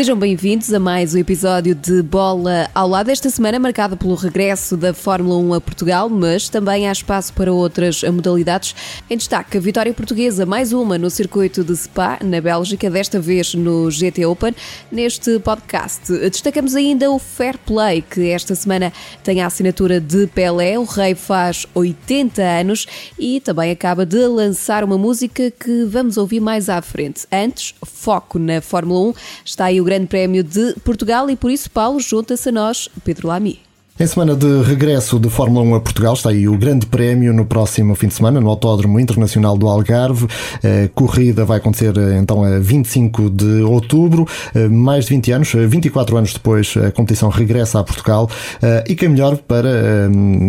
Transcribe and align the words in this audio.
Sejam 0.00 0.16
bem-vindos 0.16 0.72
a 0.72 0.80
mais 0.80 1.14
um 1.14 1.18
episódio 1.18 1.74
de 1.74 2.02
Bola 2.02 2.70
ao 2.74 2.88
Lado. 2.88 3.10
Esta 3.10 3.28
semana 3.28 3.58
marcada 3.58 3.98
pelo 3.98 4.14
regresso 4.14 4.74
da 4.74 4.94
Fórmula 4.94 5.36
1 5.36 5.52
a 5.52 5.60
Portugal, 5.60 6.08
mas 6.08 6.48
também 6.48 6.88
há 6.88 6.92
espaço 6.92 7.34
para 7.34 7.52
outras 7.52 8.02
modalidades. 8.04 8.74
Em 9.10 9.16
destaque, 9.18 9.58
a 9.58 9.60
vitória 9.60 9.92
portuguesa, 9.92 10.46
mais 10.46 10.72
uma 10.72 10.96
no 10.96 11.10
circuito 11.10 11.62
de 11.62 11.76
Spa, 11.76 12.18
na 12.24 12.40
Bélgica, 12.40 12.88
desta 12.88 13.20
vez 13.20 13.52
no 13.52 13.90
GT 13.90 14.24
Open. 14.24 14.54
Neste 14.90 15.38
podcast, 15.38 16.10
destacamos 16.30 16.74
ainda 16.74 17.10
o 17.10 17.18
Fair 17.18 17.58
Play, 17.58 18.00
que 18.00 18.30
esta 18.30 18.54
semana 18.54 18.90
tem 19.22 19.42
a 19.42 19.46
assinatura 19.48 20.00
de 20.00 20.26
Pelé. 20.28 20.78
O 20.78 20.84
Rei 20.84 21.14
faz 21.14 21.66
80 21.74 22.40
anos 22.40 22.86
e 23.18 23.38
também 23.38 23.70
acaba 23.70 24.06
de 24.06 24.26
lançar 24.28 24.82
uma 24.82 24.96
música 24.96 25.50
que 25.50 25.84
vamos 25.84 26.16
ouvir 26.16 26.40
mais 26.40 26.70
à 26.70 26.80
frente. 26.80 27.26
Antes, 27.30 27.74
foco 27.84 28.38
na 28.38 28.62
Fórmula 28.62 29.10
1. 29.10 29.14
Está 29.44 29.66
aí 29.66 29.78
o 29.78 29.89
Grande 29.90 30.06
Prémio 30.06 30.44
de 30.44 30.74
Portugal 30.84 31.28
e 31.28 31.34
por 31.34 31.50
isso, 31.50 31.68
Paulo, 31.68 31.98
junta-se 31.98 32.48
a 32.48 32.52
nós, 32.52 32.88
Pedro 33.04 33.26
Lamy. 33.26 33.58
Em 34.00 34.06
semana 34.06 34.34
de 34.34 34.62
regresso 34.62 35.20
de 35.20 35.28
Fórmula 35.28 35.62
1 35.62 35.74
a 35.74 35.80
Portugal, 35.80 36.14
está 36.14 36.30
aí 36.30 36.48
o 36.48 36.56
Grande 36.56 36.86
Prémio 36.86 37.34
no 37.34 37.44
próximo 37.44 37.94
fim 37.94 38.08
de 38.08 38.14
semana, 38.14 38.40
no 38.40 38.48
Autódromo 38.48 38.98
Internacional 38.98 39.58
do 39.58 39.68
Algarve. 39.68 40.26
A 40.64 40.88
corrida 40.94 41.44
vai 41.44 41.58
acontecer 41.58 41.92
então 42.18 42.42
a 42.42 42.58
25 42.58 43.28
de 43.28 43.60
outubro, 43.60 44.26
mais 44.70 45.04
de 45.04 45.10
20 45.10 45.32
anos, 45.32 45.52
24 45.52 46.16
anos 46.16 46.32
depois, 46.32 46.74
a 46.78 46.90
competição 46.90 47.28
regressa 47.28 47.78
a 47.78 47.84
Portugal. 47.84 48.30
E 48.88 48.94
quem 48.94 49.10
melhor 49.10 49.36
para 49.36 49.68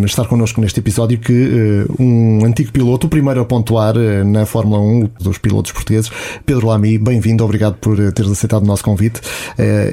estar 0.05 0.26
connosco 0.27 0.62
neste 0.62 0.80
episódio 0.80 1.20
que 1.20 1.86
um 1.99 2.46
antigo 2.46 2.72
piloto, 2.72 3.08
o 3.08 3.10
primeiro 3.10 3.41
a 3.41 3.46
pontuar 3.46 3.96
na 4.26 4.46
Fórmula 4.46 4.80
1 4.80 5.10
dos 5.20 5.38
pilotos 5.38 5.74
portugueses, 5.74 6.10
Pedro 6.46 6.68
Lamy. 6.68 6.98
Bem-vindo, 6.98 7.43
obrigado 7.43 7.76
por 7.82 7.98
teres 8.13 8.32
aceitado 8.32 8.63
o 8.63 8.65
nosso 8.65 8.86
convite. 8.86 9.20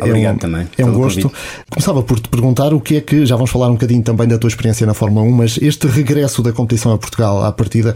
Obrigado 0.00 0.14
é 0.14 0.30
um, 0.30 0.38
também. 0.38 0.68
É 0.78 0.84
um 0.84 0.92
gosto. 0.92 1.22
Convite. 1.22 1.42
Começava 1.68 2.04
por 2.04 2.20
te 2.20 2.28
perguntar 2.28 2.72
o 2.72 2.80
que 2.80 2.98
é 2.98 3.00
que 3.00 3.26
já 3.26 3.34
vamos 3.34 3.47
falar 3.48 3.68
um 3.68 3.72
bocadinho 3.72 4.02
também 4.02 4.28
da 4.28 4.38
tua 4.38 4.48
experiência 4.48 4.86
na 4.86 4.94
Fórmula 4.94 5.26
1, 5.26 5.32
mas 5.32 5.58
este 5.60 5.86
regresso 5.86 6.42
da 6.42 6.52
competição 6.52 6.92
a 6.92 6.98
Portugal 6.98 7.44
à 7.44 7.52
partida, 7.52 7.94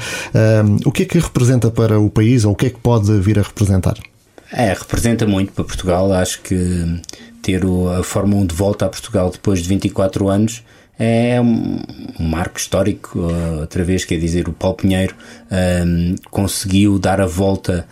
um, 0.65 0.89
o 0.89 0.93
que 0.93 1.03
é 1.03 1.07
que 1.07 1.19
representa 1.19 1.71
para 1.71 2.01
o 2.01 2.11
país 2.11 2.45
ou 2.45 2.53
o 2.53 2.57
que 2.57 2.67
é 2.67 2.71
que 2.71 2.79
pode 2.79 3.13
vir 3.21 3.39
a 3.39 3.43
representar? 3.43 3.97
É, 4.53 4.73
representa 4.73 5.27
muito 5.27 5.53
para 5.53 5.65
Portugal. 5.65 6.13
Acho 6.13 6.41
que 6.43 7.01
ter 7.43 7.63
a 7.99 8.03
Fórmula 8.03 8.43
1 8.43 8.47
de 8.47 8.55
volta 8.55 8.87
a 8.87 8.89
Portugal 8.89 9.31
depois 9.31 9.63
de 9.63 9.69
24 9.69 10.29
anos 10.29 10.63
é 10.99 11.41
um, 11.41 11.81
marco 12.21 12.59
histórico. 12.59 13.19
Outra 13.61 13.83
vez, 13.83 14.05
quer 14.05 14.19
dizer, 14.19 14.49
o 14.49 14.53
Paulo 14.53 14.77
Pinheiro 14.77 15.15
um, 15.51 16.15
conseguiu 16.31 16.99
dar 16.99 17.21
a 17.21 17.27
volta 17.27 17.87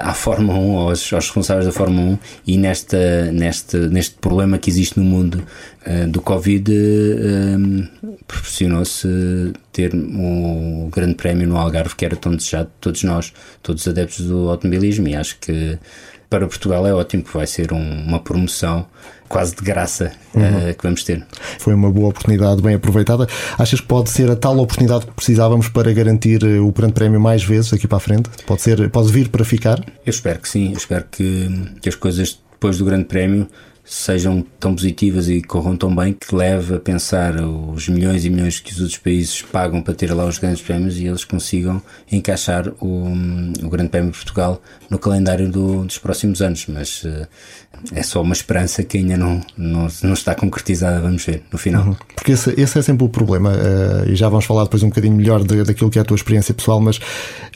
à 0.00 0.14
Fórmula 0.14 0.58
1, 0.58 0.76
aos, 0.76 1.12
aos, 1.12 1.24
responsáveis 1.24 1.66
da 1.66 1.72
Fórmula 1.72 2.12
1 2.12 2.18
e 2.46 2.56
nesta, 2.56 3.32
neste, 3.32 3.76
neste 3.76 4.14
problema 4.16 4.58
que 4.58 4.70
existe 4.70 4.98
no 4.98 5.04
mundo 5.04 5.42
uh, 5.86 6.08
do 6.08 6.20
Covid, 6.20 6.70
uh, 6.70 7.88
proporcionou-se 8.26 9.08
ter 9.72 9.94
um 9.94 10.88
grande 10.92 11.14
prémio 11.14 11.48
no 11.48 11.56
Algarve 11.56 11.96
que 11.96 12.04
era 12.04 12.14
tão 12.14 12.36
desejado 12.36 12.66
de 12.66 12.80
todos 12.80 13.02
nós, 13.02 13.32
todos 13.62 13.82
os 13.82 13.88
adeptos 13.88 14.26
do 14.26 14.48
automobilismo, 14.48 15.08
e 15.08 15.16
acho 15.16 15.38
que 15.40 15.78
para 16.28 16.46
Portugal 16.46 16.86
é 16.86 16.92
ótimo, 16.92 17.22
que 17.22 17.32
vai 17.32 17.46
ser 17.46 17.72
um, 17.72 18.04
uma 18.06 18.20
promoção 18.20 18.86
quase 19.28 19.54
de 19.54 19.62
graça 19.62 20.12
uhum. 20.34 20.70
uh, 20.70 20.74
que 20.74 20.82
vamos 20.82 21.04
ter. 21.04 21.24
Foi 21.58 21.74
uma 21.74 21.90
boa 21.90 22.08
oportunidade 22.08 22.62
bem 22.62 22.74
aproveitada. 22.74 23.26
Achas 23.58 23.80
que 23.80 23.86
pode 23.86 24.10
ser 24.10 24.30
a 24.30 24.36
tal 24.36 24.58
oportunidade 24.58 25.06
que 25.06 25.12
precisávamos 25.12 25.68
para 25.68 25.92
garantir 25.92 26.42
eh, 26.44 26.58
o 26.58 26.72
Grande 26.72 26.94
Prémio 26.94 27.20
mais 27.20 27.44
vezes 27.44 27.72
aqui 27.72 27.86
para 27.86 27.98
a 27.98 28.00
frente? 28.00 28.30
Pode, 28.46 28.62
ser, 28.62 28.88
pode 28.90 29.12
vir 29.12 29.28
para 29.28 29.44
ficar? 29.44 29.80
Eu 30.04 30.10
espero 30.10 30.38
que 30.38 30.48
sim, 30.48 30.70
eu 30.70 30.78
espero 30.78 31.04
que, 31.10 31.48
que 31.80 31.88
as 31.88 31.94
coisas 31.94 32.40
depois 32.52 32.78
do 32.78 32.84
Grande 32.84 33.04
Prémio 33.04 33.46
sejam 33.88 34.44
tão 34.60 34.74
positivas 34.74 35.30
e 35.30 35.40
corram 35.40 35.74
tão 35.74 35.94
bem 35.94 36.12
que 36.12 36.34
leve 36.34 36.74
a 36.74 36.78
pensar 36.78 37.34
os 37.36 37.88
milhões 37.88 38.22
e 38.24 38.30
milhões 38.30 38.60
que 38.60 38.70
os 38.70 38.80
outros 38.80 38.98
países 38.98 39.40
pagam 39.40 39.80
para 39.80 39.94
ter 39.94 40.12
lá 40.12 40.26
os 40.26 40.36
grandes 40.36 40.60
prémios 40.60 40.98
e 40.98 41.06
eles 41.06 41.24
consigam 41.24 41.80
encaixar 42.12 42.68
o, 42.80 43.08
o 43.62 43.68
Grande 43.70 43.88
Prémio 43.88 44.10
de 44.10 44.18
Portugal 44.18 44.60
no 44.90 44.98
calendário 44.98 45.48
do, 45.48 45.84
dos 45.84 45.96
próximos 45.96 46.42
anos. 46.42 46.66
Mas 46.68 47.02
uh, 47.04 47.26
é 47.94 48.02
só 48.02 48.20
uma 48.20 48.34
esperança 48.34 48.82
que 48.82 48.98
ainda 48.98 49.16
não, 49.16 49.40
não, 49.56 49.88
não 50.02 50.12
está 50.12 50.34
concretizada, 50.34 51.00
vamos 51.00 51.24
ver, 51.24 51.42
no 51.50 51.56
final. 51.56 51.86
Uhum. 51.86 51.96
Porque 52.14 52.32
esse, 52.32 52.50
esse, 52.60 52.78
é 52.78 52.82
sempre 52.82 53.06
o 53.06 53.08
problema, 53.08 53.52
uh, 53.52 54.10
e 54.10 54.14
já 54.14 54.28
vamos 54.28 54.44
falar 54.44 54.64
depois 54.64 54.82
um 54.82 54.88
bocadinho 54.88 55.14
melhor 55.14 55.42
de, 55.42 55.64
daquilo 55.64 55.88
que 55.88 55.98
é 55.98 56.02
a 56.02 56.04
tua 56.04 56.16
experiência 56.16 56.52
pessoal, 56.52 56.78
mas 56.78 57.00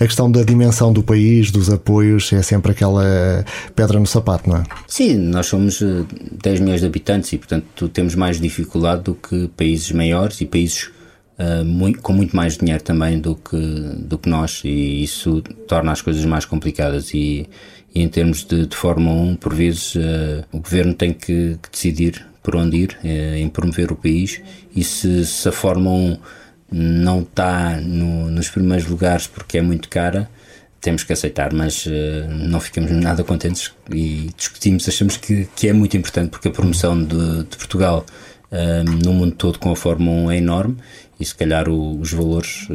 a 0.01 0.07
questão 0.07 0.31
da 0.31 0.43
dimensão 0.43 0.95
do 0.95 1.03
país, 1.03 1.51
dos 1.51 1.69
apoios, 1.69 2.33
é 2.33 2.41
sempre 2.41 2.73
aquela 2.73 3.45
pedra 3.77 4.01
no 4.01 4.07
sapato, 4.07 4.49
não 4.49 4.57
é? 4.57 4.63
Sim, 4.87 5.17
nós 5.17 5.47
somos 5.47 5.83
10 6.31 6.61
milhões 6.61 6.81
de 6.81 6.87
habitantes 6.87 7.33
e, 7.33 7.39
portanto, 7.39 7.89
temos 7.89 8.15
mais 8.15 8.41
dificuldade 8.41 9.03
do 9.03 9.15
que 9.15 9.49
países 9.57 9.91
maiores 9.93 10.41
e 10.41 10.47
países 10.47 10.91
uh, 11.39 11.65
muito, 11.65 12.01
com 12.01 12.13
muito 12.13 12.35
mais 12.37 12.57
dinheiro 12.57 12.83
também 12.83 13.19
do 13.19 13.35
que, 13.37 13.57
do 13.99 14.19
que 14.19 14.29
nós, 14.29 14.63
e 14.65 15.03
isso 15.03 15.43
torna 15.67 15.93
as 15.93 16.01
coisas 16.01 16.25
mais 16.25 16.45
complicadas. 16.45 17.13
E, 17.15 17.49
e 17.95 18.03
em 18.03 18.09
termos 18.09 18.45
de, 18.45 18.67
de 18.67 18.77
Fórmula 18.77 19.15
1, 19.33 19.37
por 19.37 19.55
vezes 19.55 19.95
uh, 19.97 20.45
o 20.53 20.59
governo 20.59 20.95
tem 20.95 21.13
que, 21.13 21.59
que, 21.63 21.71
decidir 21.71 22.27
por 22.43 22.57
onde 22.57 22.77
ir, 22.77 22.99
uh, 23.05 23.37
em 23.37 23.49
promover 23.49 23.93
o 23.93 23.97
país, 23.97 24.41
e 24.75 24.83
se, 24.83 25.25
se 25.27 25.49
a 25.49 25.53
Fórmula 25.53 25.95
1 25.95 26.19
não 26.73 27.21
está 27.21 27.79
no, 27.81 28.31
nos 28.31 28.49
primeiros 28.49 28.87
lugares 28.87 29.27
porque 29.27 29.59
é 29.59 29.63
muito 29.63 29.89
cara, 29.89 30.29
temos 30.83 31.03
que 31.03 31.13
aceitar, 31.13 31.53
mas 31.55 31.87
uh, 31.87 31.91
não 32.29 32.61
ficamos 32.61 32.91
nada 32.91 33.25
contentes 33.25 33.73
e 33.91 34.31
discutimos, 34.37 34.87
achamos 34.87 35.17
que, 35.17 35.49
que 35.57 35.69
é 35.69 35.73
muito 35.73 35.97
importante 35.97 36.29
porque 36.29 36.49
a 36.49 36.51
promoção 36.51 37.03
de, 37.03 37.45
de 37.45 37.57
Portugal 37.57 38.05
no 39.03 39.15
mundo 39.15 39.35
todo 39.35 39.59
com 39.59 39.73
a 39.73 39.77
Fórmula 39.77 40.27
1 40.27 40.31
é 40.33 40.37
enorme 40.37 40.77
e 41.23 41.25
se 41.25 41.35
calhar 41.37 41.69
o, 41.69 42.01
os 42.01 42.13
valores, 42.13 42.67
uh, 42.69 42.75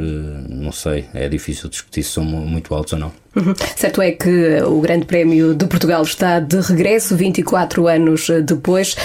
não 0.49 0.71
sei, 0.71 1.05
é 1.13 1.27
difícil 1.27 1.69
discutir 1.69 2.01
se 2.01 2.11
são 2.11 2.23
muito 2.23 2.73
altos 2.73 2.93
ou 2.93 2.99
não. 2.99 3.11
Uhum. 3.35 3.53
Certo 3.75 4.01
é 4.01 4.13
que 4.13 4.61
o 4.63 4.79
Grande 4.79 5.05
Prémio 5.05 5.53
de 5.53 5.67
Portugal 5.67 6.01
está 6.01 6.39
de 6.39 6.59
regresso 6.61 7.15
24 7.17 7.87
anos 7.87 8.29
depois. 8.45 8.95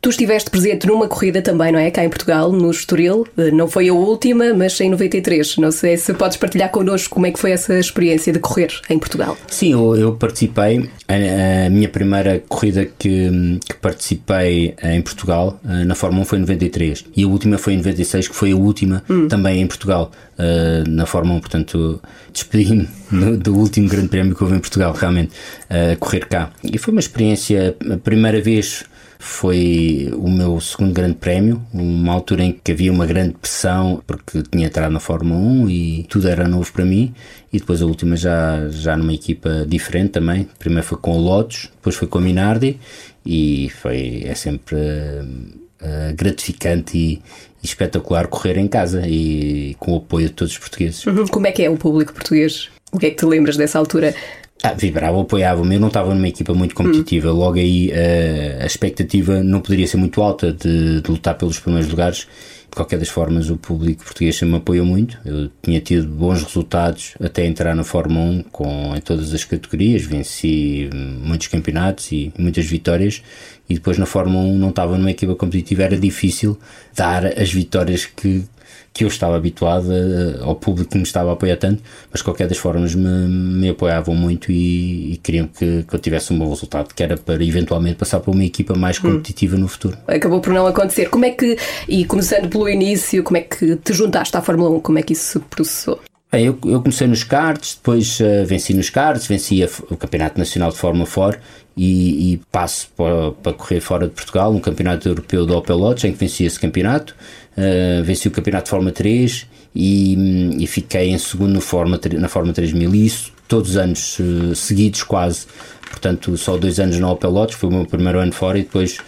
Tu 0.00 0.08
estiveste 0.08 0.50
presente 0.50 0.86
numa 0.86 1.06
corrida 1.06 1.42
também, 1.42 1.70
não 1.70 1.78
é? 1.78 1.90
Cá 1.90 2.02
em 2.02 2.08
Portugal, 2.08 2.50
no 2.50 2.70
Estoril. 2.70 3.26
Eh, 3.36 3.50
não 3.50 3.68
foi 3.68 3.90
a 3.90 3.92
última, 3.92 4.54
mas 4.54 4.80
em 4.80 4.88
93. 4.88 5.58
Não 5.58 5.70
sei 5.70 5.98
se 5.98 6.14
podes 6.14 6.38
partilhar 6.38 6.70
connosco 6.70 7.14
como 7.14 7.26
é 7.26 7.30
que 7.30 7.38
foi 7.38 7.50
essa 7.50 7.78
experiência 7.78 8.32
de 8.32 8.38
correr 8.38 8.72
em 8.88 8.98
Portugal. 8.98 9.36
Sim, 9.46 9.72
eu, 9.72 9.94
eu 9.94 10.14
participei. 10.14 10.88
A, 11.06 11.66
a, 11.66 11.70
minha 11.70 11.86
primeira 11.86 12.42
corrida 12.48 12.86
que, 12.86 13.58
que, 13.68 13.76
participei 13.76 14.74
em 14.82 15.02
Portugal 15.02 15.60
eh, 15.68 15.84
na 15.84 15.94
Fórmula 15.94 16.22
1 16.22 16.24
foi 16.24 16.38
em 16.38 16.40
93. 16.40 17.04
E 17.14 17.24
a 17.24 17.28
última 17.28 17.58
foi 17.58 17.74
em 17.74 17.76
96, 17.76 18.28
que 18.28 18.34
foi 18.34 18.52
a 18.52 18.56
última 18.56 19.04
hum. 19.06 19.28
também 19.28 19.60
em 19.60 19.66
Portugal 19.66 20.10
uh, 20.38 20.88
na 20.88 21.04
Fórmula 21.04 21.36
1. 21.36 21.40
Portanto, 21.40 22.00
despedi-me 22.32 22.88
do 23.36 23.54
último 23.54 23.86
grande 23.86 24.08
prémio 24.08 24.34
que 24.34 24.42
houve 24.42 24.56
em 24.56 24.60
Portugal, 24.60 24.94
realmente, 24.94 25.32
a 25.68 25.94
correr 25.96 26.26
cá. 26.26 26.50
E 26.64 26.78
foi 26.78 26.92
uma 26.92 27.00
experiência, 27.00 27.76
a 27.92 27.98
primeira 27.98 28.40
vez 28.40 28.84
foi 29.22 30.10
o 30.16 30.30
meu 30.30 30.58
segundo 30.60 30.94
grande 30.94 31.16
prémio, 31.16 31.62
uma 31.74 32.14
altura 32.14 32.42
em 32.42 32.52
que 32.52 32.72
havia 32.72 32.90
uma 32.90 33.04
grande 33.04 33.34
pressão 33.34 34.02
porque 34.06 34.42
tinha 34.50 34.66
entrado 34.66 34.90
na 34.90 34.98
Fórmula 34.98 35.38
1 35.38 35.68
e 35.68 36.06
tudo 36.08 36.26
era 36.26 36.48
novo 36.48 36.72
para 36.72 36.86
mim. 36.86 37.14
E 37.52 37.58
depois 37.58 37.82
a 37.82 37.84
última 37.84 38.16
já, 38.16 38.66
já 38.70 38.96
numa 38.96 39.12
equipa 39.12 39.66
diferente 39.68 40.12
também. 40.12 40.48
Primeiro 40.58 40.86
foi 40.86 40.96
com 40.96 41.18
o 41.18 41.20
Lotus, 41.20 41.68
depois 41.76 41.96
foi 41.96 42.08
com 42.08 42.16
a 42.16 42.20
Minardi 42.22 42.80
e 43.24 43.70
foi, 43.82 44.22
é 44.24 44.34
sempre 44.34 44.76
uh, 44.76 46.14
gratificante 46.16 46.96
e, 46.96 47.22
e 47.62 47.66
espetacular 47.66 48.26
correr 48.26 48.56
em 48.56 48.66
casa 48.66 49.06
e 49.06 49.76
com 49.78 49.92
o 49.92 49.96
apoio 49.98 50.28
de 50.28 50.32
todos 50.32 50.54
os 50.54 50.58
portugueses. 50.58 51.04
Como 51.30 51.46
é 51.46 51.52
que 51.52 51.62
é 51.62 51.68
o 51.68 51.76
público 51.76 52.14
português? 52.14 52.70
O 52.90 52.98
que 52.98 53.06
é 53.06 53.10
que 53.10 53.16
te 53.16 53.26
lembras 53.26 53.58
dessa 53.58 53.78
altura? 53.78 54.14
Ah, 54.62 54.74
vibrava, 54.74 55.20
apoiava-me. 55.20 55.74
Eu 55.74 55.80
não 55.80 55.88
estava 55.88 56.14
numa 56.14 56.28
equipa 56.28 56.52
muito 56.52 56.74
competitiva. 56.74 57.32
Hum. 57.32 57.36
Logo 57.36 57.58
aí 57.58 57.90
uh, 57.90 58.62
a 58.62 58.66
expectativa 58.66 59.42
não 59.42 59.60
poderia 59.60 59.86
ser 59.86 59.96
muito 59.96 60.20
alta 60.20 60.52
de, 60.52 61.00
de, 61.00 61.10
lutar 61.10 61.36
pelos 61.36 61.58
primeiros 61.58 61.88
lugares. 61.90 62.28
De 62.68 62.76
qualquer 62.76 62.98
das 62.98 63.08
formas, 63.08 63.50
o 63.50 63.56
público 63.56 64.04
português 64.04 64.36
sempre 64.36 64.52
me 64.52 64.56
apoiou 64.58 64.84
muito. 64.86 65.18
Eu 65.24 65.50
tinha 65.62 65.80
tido 65.80 66.06
bons 66.06 66.42
resultados 66.42 67.14
até 67.20 67.44
entrar 67.44 67.74
na 67.74 67.82
Fórmula 67.82 68.24
1 68.24 68.42
com, 68.52 68.94
em 68.94 69.00
todas 69.00 69.32
as 69.32 69.44
categorias. 69.44 70.02
Venci 70.02 70.88
muitos 70.92 71.48
campeonatos 71.48 72.12
e 72.12 72.32
muitas 72.38 72.66
vitórias. 72.66 73.22
E 73.68 73.74
depois 73.74 73.98
na 73.98 74.06
Fórmula 74.06 74.44
1 74.44 74.58
não 74.58 74.68
estava 74.68 74.96
numa 74.98 75.10
equipa 75.10 75.34
competitiva. 75.34 75.84
Era 75.84 75.96
difícil 75.96 76.58
dar 76.94 77.26
as 77.26 77.52
vitórias 77.52 78.04
que 78.04 78.44
que 78.92 79.04
eu 79.04 79.08
estava 79.08 79.36
habituado 79.36 79.88
a, 79.92 80.44
ao 80.44 80.54
público 80.54 80.90
que 80.90 80.96
me 80.96 81.04
estava 81.04 81.30
a 81.30 81.32
apoiar 81.34 81.56
tanto, 81.56 81.82
mas 82.10 82.20
de 82.20 82.24
qualquer 82.24 82.48
das 82.48 82.58
formas 82.58 82.94
me, 82.94 83.08
me 83.08 83.68
apoiavam 83.68 84.14
muito 84.14 84.50
e, 84.50 85.12
e 85.12 85.16
queriam 85.18 85.46
que, 85.46 85.84
que, 85.84 85.94
eu 85.94 85.98
tivesse 85.98 86.32
um 86.32 86.38
bom 86.38 86.48
resultado, 86.48 86.94
que 86.94 87.02
era 87.02 87.16
para 87.16 87.42
eventualmente 87.44 87.96
passar 87.96 88.20
para 88.20 88.30
uma 88.30 88.44
equipa 88.44 88.74
mais 88.74 88.98
hum. 88.98 89.02
competitiva 89.02 89.56
hum. 89.56 89.60
no 89.60 89.68
futuro. 89.68 89.96
Acabou 90.06 90.40
por 90.40 90.52
não 90.52 90.66
acontecer. 90.66 91.08
Como 91.08 91.24
é 91.24 91.30
que, 91.30 91.56
e 91.88 92.04
começando 92.04 92.48
pelo 92.48 92.68
início, 92.68 93.22
como 93.22 93.36
é 93.36 93.42
que 93.42 93.76
te 93.76 93.92
juntaste 93.92 94.36
à 94.36 94.42
Fórmula 94.42 94.70
1? 94.70 94.80
Como 94.80 94.98
é 94.98 95.02
que 95.02 95.12
isso 95.12 95.32
se 95.32 95.38
processou? 95.38 96.00
Bem, 96.32 96.44
eu, 96.44 96.56
eu, 96.64 96.80
comecei 96.80 97.08
nos 97.08 97.24
karts, 97.24 97.74
depois 97.74 98.20
uh, 98.20 98.46
venci 98.46 98.72
nos 98.72 98.88
karts, 98.88 99.26
venci 99.26 99.64
a, 99.64 99.68
o 99.90 99.96
Campeonato 99.96 100.38
Nacional 100.38 100.70
de 100.70 100.76
Fórmula 100.76 101.04
4 101.04 101.40
e, 101.76 102.34
e 102.34 102.36
passo 102.52 102.88
para, 102.96 103.32
para, 103.32 103.52
correr 103.52 103.80
fora 103.80 104.06
de 104.06 104.14
Portugal, 104.14 104.52
um 104.52 104.60
Campeonato 104.60 105.08
Europeu 105.08 105.44
de 105.44 105.52
Opel 105.52 105.76
Lotus, 105.76 106.04
em 106.04 106.12
que 106.12 106.18
venci 106.18 106.44
esse 106.44 106.60
campeonato, 106.60 107.16
uh, 107.56 108.04
venci 108.04 108.28
o 108.28 108.30
Campeonato 108.30 108.66
de 108.66 108.70
Fórmula 108.70 108.92
3 108.92 109.48
e, 109.74 110.56
e 110.62 110.66
fiquei 110.68 111.10
em 111.10 111.18
segundo 111.18 111.54
no 111.54 111.60
Fórmula, 111.60 112.00
na 112.12 112.28
Fórmula 112.28 112.54
3000 112.54 112.94
e 112.94 113.06
isso 113.06 113.32
todos 113.48 113.70
os 113.70 113.76
anos 113.76 114.16
uh, 114.20 114.54
seguidos 114.54 115.02
quase, 115.02 115.48
portanto 115.90 116.36
só 116.36 116.56
dois 116.56 116.78
anos 116.78 116.96
na 117.00 117.10
Opel 117.10 117.30
Lotus, 117.30 117.56
foi 117.56 117.70
o 117.70 117.72
meu 117.72 117.86
primeiro 117.86 118.20
ano 118.20 118.32
fora 118.32 118.56
e 118.56 118.62
depois 118.62 118.98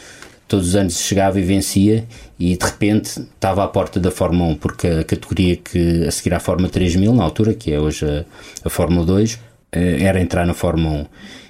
todos 0.52 0.68
os 0.68 0.76
anos 0.76 1.00
chegava 1.00 1.40
e 1.40 1.42
vencia 1.42 2.04
e 2.38 2.54
de 2.54 2.62
repente 2.62 3.20
estava 3.20 3.64
à 3.64 3.68
porta 3.68 3.98
da 3.98 4.10
Fórmula 4.10 4.50
1, 4.50 4.56
porque 4.56 4.86
a 4.86 5.02
categoria 5.02 5.56
que 5.56 6.04
a 6.06 6.10
seguir 6.10 6.34
à 6.34 6.38
Fórmula 6.38 6.68
3000, 6.68 7.14
na 7.14 7.24
altura, 7.24 7.54
que 7.54 7.72
é 7.72 7.80
hoje 7.80 8.04
a, 8.04 8.22
a 8.62 8.68
Fórmula 8.68 9.06
2, 9.06 9.38
eh, 9.72 10.02
era 10.02 10.20
entrar 10.20 10.46
na 10.46 10.52
Fórmula 10.52 10.94
1. 10.94 11.06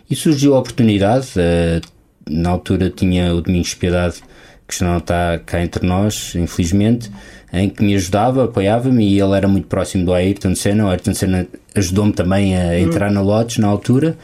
E 0.09 0.15
surgiu 0.15 0.55
a 0.55 0.61
oportunidade, 0.61 1.31
eh, 1.37 1.81
na 2.31 2.51
altura 2.51 2.91
tinha 2.91 3.35
o 3.35 3.41
Domingos 3.41 3.75
Piedade, 3.75 4.23
que 4.69 4.79
já 4.79 4.87
não 4.87 4.99
está 4.99 5.37
cá 5.45 5.61
entre 5.61 5.85
nós, 5.85 6.37
infelizmente, 6.37 7.11
em 7.53 7.69
que 7.69 7.83
me 7.83 7.97
ajudava, 7.97 8.45
apoiava-me 8.45 9.05
e 9.05 9.21
ele 9.21 9.37
era 9.37 9.49
muito 9.49 9.67
próximo 9.67 10.05
do 10.05 10.15
Ayrton 10.15 10.55
Senna. 10.55 10.87
O 10.87 10.91
Ayrton 10.91 11.13
Senna 11.13 11.49
ajudou-me 11.75 12.13
também 12.13 12.57
a 12.57 12.79
entrar 12.79 13.11
na 13.11 13.21
Lotus 13.21 13.59
na 13.59 13.67
altura 13.67 14.17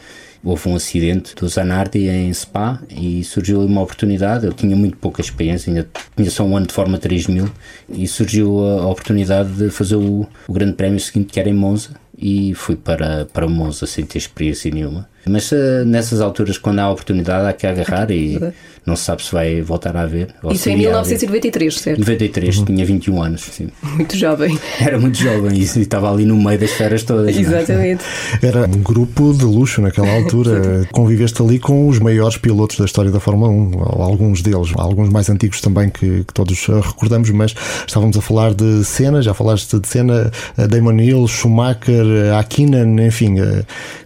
houve 0.43 0.69
um 0.69 0.75
acidente 0.75 1.35
do 1.35 1.47
Zanardi 1.47 2.07
em 2.07 2.33
Spa 2.33 2.81
e 2.89 3.23
surgiu 3.23 3.61
uma 3.61 3.81
oportunidade. 3.81 4.45
Eu 4.45 4.53
tinha 4.53 4.75
muito 4.75 4.97
pouca 4.97 5.21
experiência, 5.21 5.69
ainda 5.69 5.87
tinha 6.15 6.31
só 6.31 6.43
um 6.43 6.55
ano 6.55 6.67
de 6.67 6.73
forma 6.73 6.97
3000 6.97 7.49
e 7.89 8.07
surgiu 8.07 8.59
a 8.65 8.87
oportunidade 8.87 9.51
de 9.51 9.69
fazer 9.69 9.95
o, 9.95 10.27
o 10.47 10.53
grande 10.53 10.73
prémio 10.73 10.99
seguinte 10.99 11.33
que 11.33 11.39
era 11.39 11.49
em 11.49 11.53
Monza 11.53 11.91
e 12.17 12.53
fui 12.53 12.75
para, 12.75 13.25
para 13.25 13.47
Monza 13.47 13.85
sem 13.85 14.05
ter 14.05 14.17
experiência 14.17 14.69
nenhuma. 14.71 15.09
Mas 15.25 15.51
uh, 15.51 15.85
nessas 15.85 16.21
alturas, 16.21 16.57
quando 16.57 16.79
há 16.79 16.89
oportunidade, 16.89 17.47
há 17.47 17.53
que 17.53 17.67
agarrar 17.67 18.09
e 18.11 18.39
não 18.85 18.95
se 18.95 19.03
sabe 19.03 19.23
se 19.23 19.31
vai 19.31 19.61
voltar 19.61 19.95
a 19.95 20.01
haver. 20.01 20.29
Isso 20.51 20.69
em 20.69 20.77
1993, 20.77 21.75
certo? 21.75 21.99
93, 21.99 22.57
uhum. 22.57 22.65
tinha 22.65 22.85
21 22.85 23.21
anos. 23.21 23.41
Sim. 23.41 23.69
Muito 23.83 24.17
jovem. 24.17 24.57
Era 24.81 24.97
muito 24.99 25.17
jovem 25.17 25.57
e, 25.57 25.63
estava 25.63 26.11
ali 26.11 26.25
no 26.25 26.35
meio 26.35 26.59
das 26.59 26.71
feras 26.71 27.03
todas. 27.03 27.35
É? 27.35 27.39
Exatamente. 27.39 28.03
Era 28.41 28.65
um 28.65 28.81
grupo 28.81 29.33
de 29.33 29.45
luxo 29.45 29.81
naquela 29.81 30.11
altura. 30.11 30.87
Conviveste 30.91 31.41
ali 31.41 31.59
com 31.59 31.87
os 31.87 31.99
maiores 31.99 32.37
pilotos 32.37 32.77
da 32.77 32.85
história 32.85 33.11
da 33.11 33.19
Fórmula 33.19 33.51
1, 33.51 34.01
alguns 34.01 34.41
deles, 34.41 34.71
alguns 34.75 35.09
mais 35.09 35.29
antigos 35.29 35.61
também 35.61 35.89
que, 35.89 36.23
que 36.23 36.33
todos 36.33 36.65
recordamos, 36.67 37.29
mas 37.29 37.53
estávamos 37.85 38.17
a 38.17 38.21
falar 38.21 38.53
de 38.53 38.83
Senna, 38.83 39.21
já 39.21 39.33
falaste 39.33 39.79
de 39.79 39.87
Senna, 39.87 40.31
eh, 40.57 40.67
Damon 40.67 40.99
Hill, 40.99 41.27
Schumacher, 41.27 42.05
eh, 42.05 42.35
Akinan, 42.35 43.05
enfim 43.05 43.35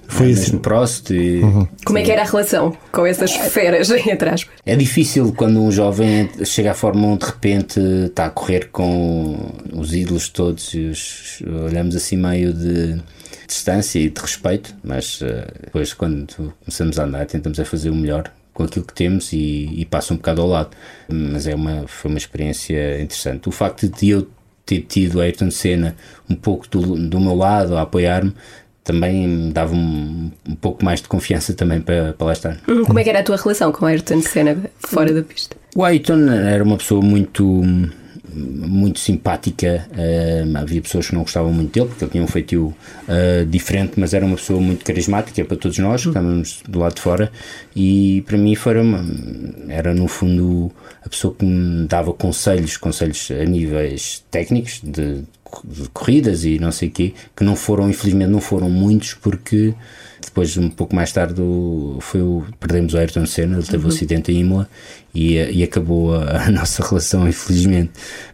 foi 0.08 0.30
é, 0.30 0.34
assim. 0.34 0.58
Prost 0.58 1.10
e... 1.12 1.40
Uhum. 1.42 1.68
Como 1.86 1.98
é 1.98 2.04
que 2.04 2.12
era 2.12 2.22
a 2.22 2.26
relação 2.26 2.76
com 2.92 3.06
essas 3.06 3.32
feras, 3.32 3.90
entre 4.08 4.30
aspas? 4.30 4.54
É 4.66 4.76
difícil 4.76 5.34
quando 5.34 5.62
um 5.62 5.72
jovem 5.72 6.30
chega 6.46 6.72
à 6.72 6.74
Fórmula 6.74 7.14
1 7.14 7.18
de 7.18 7.26
repente 7.26 7.80
está 8.08 8.26
a 8.26 8.30
correr 8.30 8.70
com 8.72 9.54
os 9.74 9.94
ídolos 9.94 10.30
todos 10.30 10.74
e 10.74 10.86
os, 10.86 11.42
olhamos 11.66 11.96
assim 11.96 12.18
meio 12.18 12.54
de 12.54 13.02
distância 13.48 14.00
e 14.00 14.10
de 14.10 14.20
respeito, 14.20 14.76
mas 14.84 15.22
uh, 15.22 15.46
depois 15.66 15.94
quando 15.94 16.54
começamos 16.64 17.00
a 17.00 17.04
andar 17.04 17.26
tentamos 17.26 17.60
a 17.60 17.66
fazer 17.66 17.90
o 17.90 17.96
melhor 17.96 18.32
com 18.54 18.64
aquilo 18.64 18.86
que 18.86 18.94
temos 18.94 19.34
e, 19.34 19.70
e 19.74 19.86
passa 19.86 20.14
um 20.14 20.18
bocado 20.18 20.42
ao 20.42 20.48
lado. 20.48 20.70
Mas 21.10 21.48
é 21.48 21.56
uma, 21.56 21.88
foi 21.88 22.10
uma 22.10 22.18
experiência 22.18 23.02
interessante. 23.02 23.50
O 23.50 23.52
facto 23.52 23.88
de 23.88 24.10
eu 24.10 24.28
ter 24.66 24.82
tido 24.82 25.20
a 25.20 25.24
Ayrton 25.24 25.52
Senna 25.52 25.96
um 26.30 26.36
pouco 26.36 26.68
do, 26.70 26.96
do 27.10 27.20
meu 27.20 27.36
lado 27.36 27.76
a 27.76 27.82
apoiar-me 27.82 28.34
também 28.84 29.28
me 29.28 29.52
dava 29.52 29.74
um, 29.74 30.32
um, 30.48 30.56
pouco 30.56 30.84
mais 30.84 31.02
de 31.02 31.08
confiança 31.08 31.54
também 31.54 31.82
para, 31.82 32.14
para 32.14 32.28
lá 32.28 32.34
estar. 32.34 32.58
Hum, 32.68 32.84
como 32.84 33.00
é 33.00 33.04
que 33.04 33.10
era 33.10 33.20
a 33.20 33.24
tua 33.24 33.38
relação 33.38 33.72
com 33.72 33.86
Ayrton 33.86 34.22
Senna 34.22 34.58
fora 34.80 35.14
da 35.14 35.24
pista? 35.24 35.56
O 35.76 35.84
Ayrton 35.84 36.30
era 36.30 36.64
uma 36.64 36.78
pessoa 36.78 37.02
muito 37.02 37.44
muito 38.36 39.00
simpática. 39.00 39.88
Uh, 39.92 40.58
havia 40.58 40.82
pessoas 40.82 41.08
que 41.08 41.14
não 41.14 41.22
gostavam 41.22 41.54
muito 41.54 41.72
dele 41.72 41.88
porque 41.88 42.04
ele 42.04 42.12
tinha 42.12 42.24
um 42.24 42.28
feitio 42.28 42.74
uh, 43.08 43.46
diferente, 43.46 44.00
mas 44.00 44.14
era 44.14 44.26
uma 44.26 44.36
pessoa 44.36 44.60
muito 44.60 44.84
carismática 44.84 45.46
para 45.46 45.58
todos 45.58 45.78
nós 45.78 46.02
que 46.02 46.08
estávamos 46.08 46.62
do 46.68 46.80
lado 46.80 46.96
de 46.96 47.02
fora. 47.02 47.32
E 47.76 48.24
para 48.26 48.38
mim 48.38 48.56
foi 48.56 48.80
uma, 48.80 49.06
era 49.70 49.94
no 49.94 50.08
fundo 50.08 50.72
a 51.06 51.10
pessoa 51.10 51.34
que 51.34 51.46
me 51.46 51.88
dava 51.88 52.14
conselhos, 52.14 52.78
conselhos 52.78 53.30
a 53.32 53.46
níveis 53.46 54.24
técnicos 54.32 54.80
de 54.84 55.24
corridas 55.94 56.44
e 56.46 56.60
não 56.60 56.72
sei 56.72 56.90
o 56.90 56.92
quê, 56.92 57.14
que 57.36 57.44
não 57.44 57.56
foram, 57.56 57.90
infelizmente, 57.90 58.30
não 58.30 58.42
foram 58.42 58.70
muitos, 58.70 59.14
porque 59.14 59.74
depois, 60.26 60.58
um 60.58 60.70
pouco 60.70 60.96
mais 60.96 61.12
tarde, 61.12 61.42
foi 62.00 62.22
o, 62.22 62.44
perdemos 62.60 62.94
o 62.94 62.98
Ayrton 62.98 63.26
Senna, 63.26 63.58
ele 63.58 63.66
teve 63.66 63.78
uhum. 63.78 63.86
um 63.86 63.94
acidente 63.94 64.32
em 64.32 64.40
Imola 64.40 64.70
e, 65.14 65.36
e 65.36 65.64
acabou 65.64 66.16
a, 66.16 66.46
a, 66.46 66.50
nossa 66.52 66.84
relação, 66.84 67.28
infelizmente. 67.28 67.92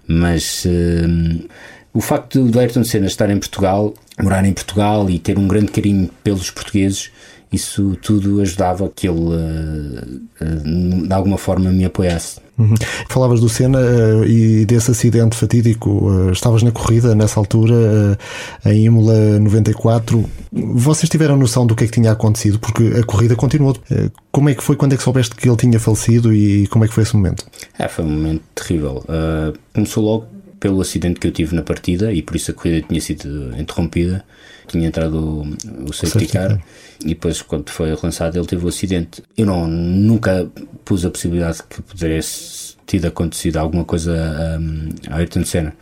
Mas 0.07 0.65
uh, 0.65 1.49
o 1.93 2.01
facto 2.01 2.43
do 2.43 2.59
Ayrton 2.59 2.83
Senna 2.83 3.07
estar 3.07 3.29
em 3.29 3.37
Portugal, 3.37 3.93
morar 4.21 4.45
em 4.45 4.53
Portugal 4.53 5.09
e 5.09 5.19
ter 5.19 5.37
um 5.37 5.47
grande 5.47 5.71
carinho 5.71 6.09
pelos 6.23 6.51
portugueses, 6.51 7.11
isso 7.51 7.97
tudo 8.01 8.41
ajudava 8.41 8.89
que 8.89 9.07
ele 9.07 9.19
uh, 9.19 10.21
uh, 10.41 11.07
de 11.07 11.13
alguma 11.13 11.37
forma 11.37 11.71
me 11.71 11.85
apoiasse. 11.85 12.39
Uhum. 12.59 12.75
Falavas 13.07 13.39
do 13.39 13.47
Senna 13.47 13.79
uh, 13.79 14.25
e 14.25 14.65
desse 14.65 14.91
acidente 14.91 15.35
fatídico. 15.35 15.89
Uh, 15.89 16.31
estavas 16.31 16.61
na 16.61 16.71
corrida 16.71 17.15
nessa 17.15 17.39
altura, 17.39 17.73
uh, 17.73 18.69
em 18.69 18.85
Imola 18.85 19.39
94. 19.39 20.23
Vocês 20.51 21.09
tiveram 21.09 21.37
noção 21.37 21.65
do 21.65 21.73
que 21.75 21.85
é 21.85 21.87
que 21.87 21.93
tinha 21.93 22.11
acontecido? 22.11 22.59
Porque 22.59 22.83
a 22.99 23.03
corrida 23.03 23.35
continuou. 23.35 23.77
como 24.31 24.49
é 24.49 24.55
que 24.55 24.63
foi? 24.63 24.75
Quando 24.75 24.93
é 24.93 24.97
que 24.97 25.03
soubeste 25.03 25.35
que 25.35 25.47
ele 25.47 25.55
tinha 25.55 25.79
falecido 25.79 26.33
e 26.33 26.67
como 26.67 26.83
é 26.83 26.87
que 26.87 26.93
foi 26.93 27.03
esse 27.03 27.15
momento? 27.15 27.45
É, 27.77 27.87
foi 27.87 28.03
um 28.03 28.09
momento 28.09 28.41
terrível. 28.53 29.03
começou 29.73 30.03
logo 30.03 30.25
pelo 30.59 30.81
acidente 30.81 31.19
que 31.19 31.27
eu 31.27 31.31
tive 31.31 31.55
na 31.55 31.61
partida 31.61 32.11
e 32.11 32.21
por 32.21 32.35
isso 32.35 32.51
a 32.51 32.53
corrida 32.53 32.85
tinha 32.87 33.01
sido 33.01 33.55
interrompida. 33.57 34.23
Tinha 34.67 34.87
entrado 34.87 35.17
o, 35.17 35.89
o 35.89 35.93
safety 35.93 36.27
car 36.27 36.61
e 37.03 37.09
depois, 37.09 37.41
quando 37.41 37.69
foi 37.69 37.89
relançado, 37.93 38.37
ele 38.37 38.45
teve 38.45 38.65
o 38.65 38.67
acidente. 38.67 39.23
Eu 39.37 39.45
não, 39.45 39.67
nunca 39.67 40.49
pus 40.83 41.05
a 41.05 41.09
possibilidade 41.09 41.63
que 41.67 41.81
pudesse 41.81 42.75
ter 42.85 43.05
acontecido 43.05 43.57
alguma 43.57 43.85
coisa 43.85 44.13
a, 44.15 45.13
a 45.13 45.17
Ayrton 45.17 45.45
Senna. 45.45 45.73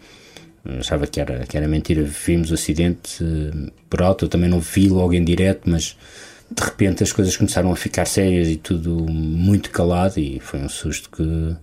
Achava 0.79 1.07
que 1.07 1.19
era, 1.19 1.45
que 1.45 1.57
era 1.57 1.67
mentira. 1.67 2.03
Vimos 2.03 2.51
o 2.51 2.53
acidente 2.53 3.23
uh, 3.23 3.71
por 3.89 4.01
alto, 4.01 4.25
eu 4.25 4.29
também 4.29 4.49
não 4.49 4.59
vi 4.59 4.89
logo 4.89 5.13
em 5.13 5.23
direto, 5.23 5.69
mas 5.69 5.97
de 6.51 6.63
repente 6.63 7.03
as 7.03 7.11
coisas 7.11 7.35
começaram 7.35 7.71
a 7.71 7.75
ficar 7.75 8.05
sérias 8.05 8.47
e 8.47 8.57
tudo 8.57 8.91
muito 9.09 9.69
calado 9.71 10.19
e 10.19 10.39
foi 10.39 10.59
um 10.59 10.69
susto 10.69 11.09
que 11.09 11.55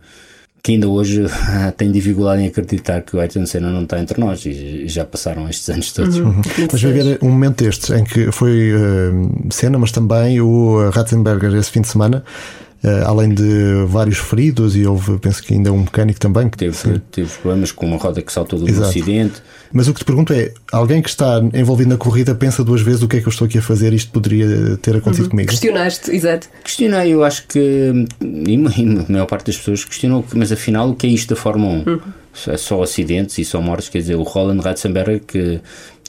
que 0.64 0.72
ainda 0.72 0.88
hoje 0.88 1.26
tenho 1.76 1.92
dificuldade 1.92 2.42
em 2.42 2.46
acreditar 2.46 3.02
que 3.02 3.14
o 3.14 3.20
Ayrton 3.20 3.44
Senna 3.44 3.70
não 3.70 3.82
está 3.82 4.00
entre 4.00 4.18
nós 4.18 4.46
e 4.46 4.88
já 4.88 5.04
passaram 5.04 5.46
estes 5.46 5.68
anos 5.68 5.92
todos. 5.92 6.16
Uhum. 6.16 6.40
Mas 6.72 6.82
vai 6.82 6.90
haver 6.90 7.18
um 7.22 7.28
momento 7.28 7.62
destes 7.62 7.90
em 7.90 8.02
que 8.02 8.32
foi 8.32 8.72
uh, 8.72 9.52
Senna, 9.52 9.78
mas 9.78 9.92
também 9.92 10.40
o 10.40 10.88
Ratzenberger 10.88 11.54
esse 11.54 11.70
fim 11.70 11.82
de 11.82 11.88
semana. 11.88 12.24
Uh, 12.84 13.02
além 13.06 13.30
de 13.30 13.86
vários 13.86 14.18
feridos, 14.18 14.76
e 14.76 14.84
houve, 14.84 15.18
penso 15.18 15.42
que 15.42 15.54
ainda 15.54 15.72
um 15.72 15.78
mecânico 15.78 16.20
também 16.20 16.50
que 16.50 16.58
teve, 16.58 16.98
teve 17.10 17.30
problemas 17.38 17.72
com 17.72 17.86
uma 17.86 17.96
roda 17.96 18.20
que 18.20 18.30
saltou 18.30 18.58
do 18.58 18.68
Exato. 18.68 18.90
acidente. 18.90 19.42
Mas 19.72 19.88
o 19.88 19.94
que 19.94 20.00
te 20.00 20.04
pergunto 20.04 20.34
é: 20.34 20.52
alguém 20.70 21.00
que 21.00 21.08
está 21.08 21.42
envolvido 21.54 21.88
na 21.88 21.96
corrida 21.96 22.34
pensa 22.34 22.62
duas 22.62 22.82
vezes 22.82 23.02
o 23.02 23.08
que 23.08 23.16
é 23.16 23.20
que 23.22 23.26
eu 23.26 23.30
estou 23.30 23.46
aqui 23.46 23.56
a 23.56 23.62
fazer? 23.62 23.94
Isto 23.94 24.12
poderia 24.12 24.76
ter 24.76 24.96
acontecido 24.96 25.24
uhum. 25.24 25.30
comigo? 25.30 25.48
Questionaste, 25.48 26.10
exato. 26.10 26.46
Questionei, 26.62 27.14
eu 27.14 27.24
acho 27.24 27.46
que 27.46 28.06
e 28.20 28.54
a 28.54 29.12
maior 29.12 29.26
parte 29.26 29.46
das 29.46 29.56
pessoas 29.56 29.82
questionou, 29.82 30.22
mas 30.34 30.52
afinal, 30.52 30.90
o 30.90 30.94
que 30.94 31.06
é 31.06 31.10
isto 31.10 31.34
da 31.34 31.40
Fórmula 31.40 31.82
1? 31.86 31.90
Uhum. 31.90 32.00
É 32.48 32.56
só 32.58 32.82
acidentes 32.82 33.38
e 33.38 33.46
só 33.46 33.62
mortes, 33.62 33.88
quer 33.88 33.98
dizer, 33.98 34.16
o 34.16 34.22
Roland 34.24 34.60
Ratzenberger 34.60 35.20
que, 35.20 35.58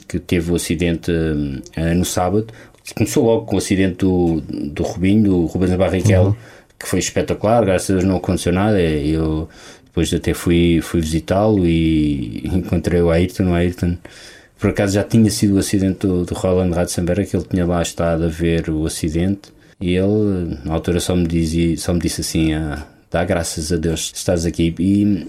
que 0.06 0.18
teve 0.18 0.52
o 0.52 0.56
acidente 0.56 1.10
uh, 1.10 1.94
no 1.94 2.04
sábado, 2.04 2.48
começou 2.94 3.24
logo 3.24 3.46
com 3.46 3.54
o 3.54 3.58
acidente 3.58 4.04
do, 4.04 4.42
do 4.42 4.82
Rubinho, 4.82 5.22
do 5.24 5.46
Rubens 5.46 5.74
Barrichello. 5.74 6.28
Uhum 6.28 6.55
que 6.86 6.90
foi 6.90 7.00
espetacular, 7.00 7.64
graças 7.64 7.90
a 7.90 7.92
Deus 7.94 8.04
não 8.04 8.16
aconteceu 8.16 8.52
nada. 8.52 8.80
Eu 8.80 9.48
depois 9.86 10.14
até 10.14 10.32
fui, 10.32 10.80
fui 10.80 11.00
visitá-lo 11.00 11.66
e 11.66 12.46
encontrei 12.46 13.02
o 13.02 13.10
Ayrton. 13.10 13.50
O 13.50 13.54
Ayrton, 13.54 13.98
por 14.56 14.70
acaso, 14.70 14.94
já 14.94 15.02
tinha 15.02 15.28
sido 15.28 15.56
o 15.56 15.58
acidente 15.58 16.06
do, 16.06 16.24
do 16.24 16.32
Roland 16.34 16.72
Ratzenberger, 16.72 17.28
que 17.28 17.36
ele 17.36 17.44
tinha 17.44 17.66
lá 17.66 17.82
estado 17.82 18.24
a 18.24 18.28
ver 18.28 18.70
o 18.70 18.86
acidente. 18.86 19.52
E 19.80 19.96
ele, 19.96 20.58
na 20.64 20.74
altura, 20.74 21.00
só 21.00 21.16
me, 21.16 21.26
dizia, 21.26 21.76
só 21.76 21.92
me 21.92 21.98
disse 21.98 22.20
assim: 22.20 22.54
ah, 22.54 22.86
dá 23.10 23.24
graças 23.24 23.72
a 23.72 23.76
Deus 23.76 24.12
estás 24.14 24.46
aqui. 24.46 24.72
E 24.78 25.26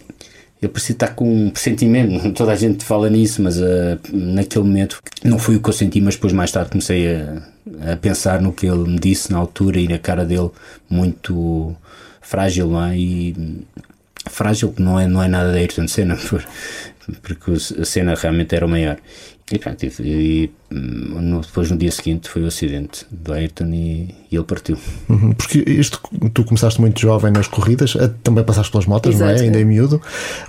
eu 0.62 0.70
preciso 0.70 0.94
estar 0.94 1.10
com 1.10 1.30
um 1.30 1.50
pressentimento, 1.50 2.32
toda 2.34 2.52
a 2.52 2.56
gente 2.56 2.84
fala 2.84 3.10
nisso, 3.10 3.42
mas 3.42 3.60
uh, 3.60 4.00
naquele 4.12 4.66
momento 4.66 5.00
não 5.24 5.38
foi 5.38 5.56
o 5.56 5.62
que 5.62 5.70
eu 5.70 5.74
senti, 5.74 6.02
mas 6.02 6.16
depois 6.16 6.34
mais 6.34 6.52
tarde 6.52 6.72
comecei 6.72 7.16
a, 7.16 7.94
a, 7.94 7.98
pensar 7.98 8.42
no 8.42 8.52
que 8.52 8.66
ele 8.66 8.90
me 8.90 9.00
disse 9.00 9.32
na 9.32 9.38
altura 9.38 9.80
e 9.80 9.88
na 9.88 10.00
cara 10.00 10.26
dele 10.26 10.50
muito 10.90 11.76
frágil, 12.22 12.68
não 12.68 12.84
é? 12.84 12.98
E 12.98 13.66
frágil 14.26 14.72
que 14.72 14.82
não 14.82 15.00
é, 15.00 15.08
não 15.08 15.22
é 15.22 15.28
nada 15.28 15.52
da 15.52 15.60
Ayrton 15.60 15.88
Senna, 15.88 16.18
porque 17.22 17.52
a 17.80 17.86
cena 17.86 18.16
realmente 18.16 18.56
era 18.56 18.66
o 18.66 18.70
maior. 18.70 18.98
E, 19.50 19.58
pronto, 19.58 19.82
e, 19.82 19.90
e 20.02 20.52
hum, 20.74 21.40
depois 21.40 21.72
no 21.72 21.78
dia 21.78 21.90
seguinte 21.90 22.30
foi 22.30 22.44
o 22.44 22.48
acidente 22.48 23.06
do 23.10 23.32
Ayrton 23.32 23.68
e, 23.68 24.14
e 24.30 24.36
ele 24.36 24.44
partiu. 24.44 24.78
Uhum, 25.08 25.32
porque 25.32 25.60
isto, 25.66 26.02
tu 26.34 26.44
começaste 26.44 26.82
muito 26.82 27.00
jovem 27.00 27.32
nas 27.32 27.48
corridas, 27.48 27.96
também 28.24 28.44
passaste 28.44 28.72
pelas 28.72 28.86
motas, 28.86 29.16
Exato, 29.16 29.32
não 29.32 29.40
é? 29.40 29.42
Ainda 29.42 29.62
é 29.62 29.64
miúdo. 29.64 30.02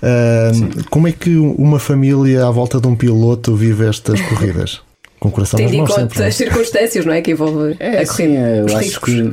Uh, 0.02 0.84
como 0.90 1.06
é 1.06 1.12
que 1.12 1.36
uma 1.36 1.78
família 1.78 2.44
à 2.44 2.50
volta 2.50 2.80
de 2.80 2.88
um 2.88 2.96
piloto 2.96 3.54
vive 3.54 3.86
estas 3.86 4.20
corridas? 4.20 4.80
Com 5.20 5.30
o 5.30 5.32
coração 5.32 5.58
Tendo 5.58 5.74
em 5.74 5.78
conta 5.78 5.94
sempre, 5.94 6.24
as 6.24 6.34
circunstâncias, 6.36 7.04
não 7.04 7.12
é? 7.12 7.20
Que 7.20 7.32
envolve 7.32 7.76
é, 7.80 8.02
a 8.02 8.06
corrida. 8.06 8.12
Sim, 8.14 8.36
eu 8.36 8.66
acho 8.66 8.78
riscos. 8.78 9.14
que 9.14 9.30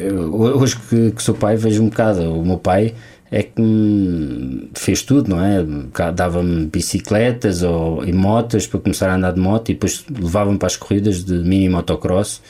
hoje 0.00 0.76
que, 0.88 1.10
que 1.10 1.22
sou 1.22 1.34
pai 1.34 1.56
vejo 1.56 1.82
um 1.82 1.88
bocado. 1.88 2.22
O 2.32 2.44
meu 2.44 2.56
pai 2.56 2.94
é 3.30 3.42
que 3.42 4.70
fez 4.74 5.02
tudo, 5.02 5.30
não 5.30 5.44
é? 5.44 5.64
Dava-me 6.12 6.66
bicicletas 6.66 7.62
ou, 7.62 8.04
e 8.04 8.12
motas 8.12 8.66
para 8.66 8.80
começar 8.80 9.10
a 9.10 9.16
andar 9.16 9.32
de 9.32 9.40
moto 9.40 9.70
e 9.70 9.74
depois 9.74 10.04
levava-me 10.10 10.58
para 10.58 10.66
as 10.66 10.76
corridas 10.76 11.24
de 11.24 11.34
mini 11.34 11.68
motocross. 11.68 12.40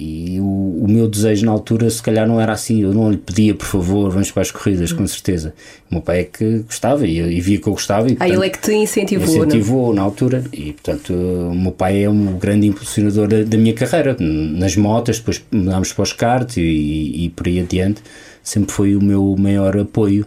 E 0.00 0.38
o, 0.38 0.44
o, 0.44 0.86
meu 0.86 1.08
desejo 1.08 1.44
na 1.44 1.50
altura, 1.50 1.90
se 1.90 2.00
calhar, 2.00 2.24
não 2.24 2.40
era 2.40 2.52
assim. 2.52 2.82
Eu 2.82 2.94
não 2.94 3.10
lhe 3.10 3.16
pedia, 3.16 3.52
por 3.52 3.66
favor, 3.66 4.08
vamos 4.10 4.30
para 4.30 4.42
as 4.42 4.50
corridas, 4.52 4.92
com 4.92 5.04
certeza. 5.04 5.52
O 5.90 5.94
meu 5.94 6.02
pai 6.02 6.20
é 6.20 6.24
que 6.24 6.58
gostava 6.60 7.04
e, 7.04 7.18
e 7.18 7.40
via 7.40 7.58
que 7.58 7.66
eu 7.66 7.72
gostava. 7.72 8.06
E, 8.06 8.10
portanto, 8.14 8.30
ah, 8.30 8.32
ele 8.32 8.46
é 8.46 8.48
que 8.48 8.60
te 8.60 8.72
incentivou, 8.72 9.26
é? 9.26 9.38
Incentivou 9.38 9.86
não? 9.88 9.94
na 9.94 10.02
altura. 10.02 10.44
E, 10.52 10.72
portanto, 10.72 11.12
o 11.12 11.52
meu 11.52 11.72
pai 11.72 12.04
é 12.04 12.08
um 12.08 12.38
grande 12.38 12.68
impulsionador 12.68 13.26
da, 13.26 13.42
da 13.42 13.56
minha 13.56 13.74
carreira. 13.74 14.16
Nas 14.20 14.76
motas, 14.76 15.18
depois 15.18 15.42
mudámos 15.50 15.92
para 15.92 16.02
os 16.04 16.12
karts 16.12 16.58
e, 16.58 16.60
e, 16.60 17.24
e 17.24 17.28
por 17.30 17.48
aí 17.48 17.58
adiante 17.58 18.00
sempre 18.48 18.72
foi 18.72 18.96
o 18.96 19.02
meu 19.02 19.36
maior 19.38 19.76
apoio. 19.76 20.26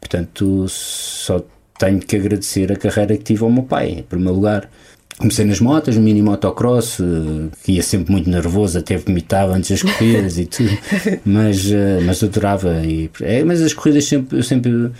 Portanto, 0.00 0.66
só 0.68 1.44
tenho 1.78 1.98
que 1.98 2.16
agradecer 2.16 2.70
a 2.72 2.76
carreira 2.76 3.16
que 3.16 3.24
tive 3.24 3.42
ao 3.42 3.50
meu 3.50 3.64
pai, 3.64 3.88
em 3.90 4.02
primeiro 4.02 4.34
lugar. 4.34 4.70
Comecei 5.18 5.46
nas 5.46 5.60
motas, 5.60 5.96
no 5.96 6.02
mini 6.02 6.20
motocross, 6.20 7.00
eh, 7.00 7.48
que 7.64 7.72
ia 7.72 7.82
sempre 7.82 8.12
muito 8.12 8.28
nervoso, 8.28 8.78
até 8.78 8.98
vomitava 8.98 9.54
antes 9.54 9.70
das 9.70 9.82
corridas 9.82 10.38
e 10.38 10.44
tudo, 10.44 10.70
mas, 11.24 11.70
eh, 11.70 12.00
mas 12.04 12.22
adorava. 12.22 12.82
E, 12.84 13.10
é, 13.22 13.42
mas 13.42 13.62
as 13.62 13.72
corridas 13.72 14.04
sempre, 14.04 14.38
eu 14.38 14.42
sempre, 14.42 14.90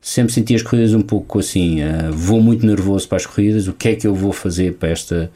sempre 0.00 0.32
senti 0.32 0.54
as 0.54 0.62
corridas 0.62 0.92
um 0.92 1.00
pouco 1.00 1.38
assim, 1.38 1.82
uh, 1.82 2.12
vou 2.12 2.42
muito 2.42 2.66
nervoso 2.66 3.08
para 3.08 3.16
as 3.16 3.24
corridas, 3.24 3.66
o 3.66 3.72
que 3.72 3.88
é 3.88 3.94
que 3.94 4.06
eu 4.06 4.14
vou 4.14 4.32
fazer 4.32 4.74
para 4.74 4.90
esta, 4.90 5.30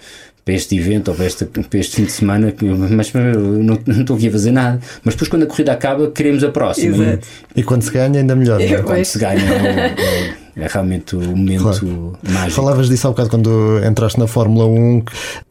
para 0.46 0.54
este 0.54 0.78
evento 0.78 1.08
ou 1.08 1.14
para 1.16 1.26
este, 1.26 1.44
para 1.44 1.80
este 1.80 1.96
fim 1.96 2.04
de 2.04 2.12
semana, 2.12 2.54
mas 2.88 3.12
não, 3.12 3.80
não 3.84 4.00
estou 4.00 4.14
aqui 4.14 4.28
a 4.28 4.30
fazer 4.30 4.52
nada. 4.52 4.78
Mas 5.02 5.14
depois, 5.14 5.28
quando 5.28 5.42
a 5.42 5.46
corrida 5.46 5.72
acaba, 5.72 6.08
queremos 6.12 6.44
a 6.44 6.50
próxima. 6.52 7.04
Exato. 7.04 7.26
E, 7.56 7.60
e 7.60 7.64
quando 7.64 7.82
se 7.82 7.90
ganha, 7.90 8.20
ainda 8.20 8.36
melhor. 8.36 8.60
É? 8.60 8.80
Quando 8.80 9.04
se 9.04 9.18
ganha, 9.18 9.40
é, 9.42 9.94
é, 10.00 10.34
é 10.56 10.66
realmente 10.66 11.14
o 11.14 11.20
momento 11.20 11.62
claro. 11.62 12.18
mágico. 12.22 12.50
Falavas 12.50 12.88
disso 12.88 13.06
há 13.06 13.10
bocado 13.10 13.28
quando 13.28 13.80
entraste 13.84 14.18
na 14.18 14.26
Fórmula 14.26 14.66
1. 14.66 15.02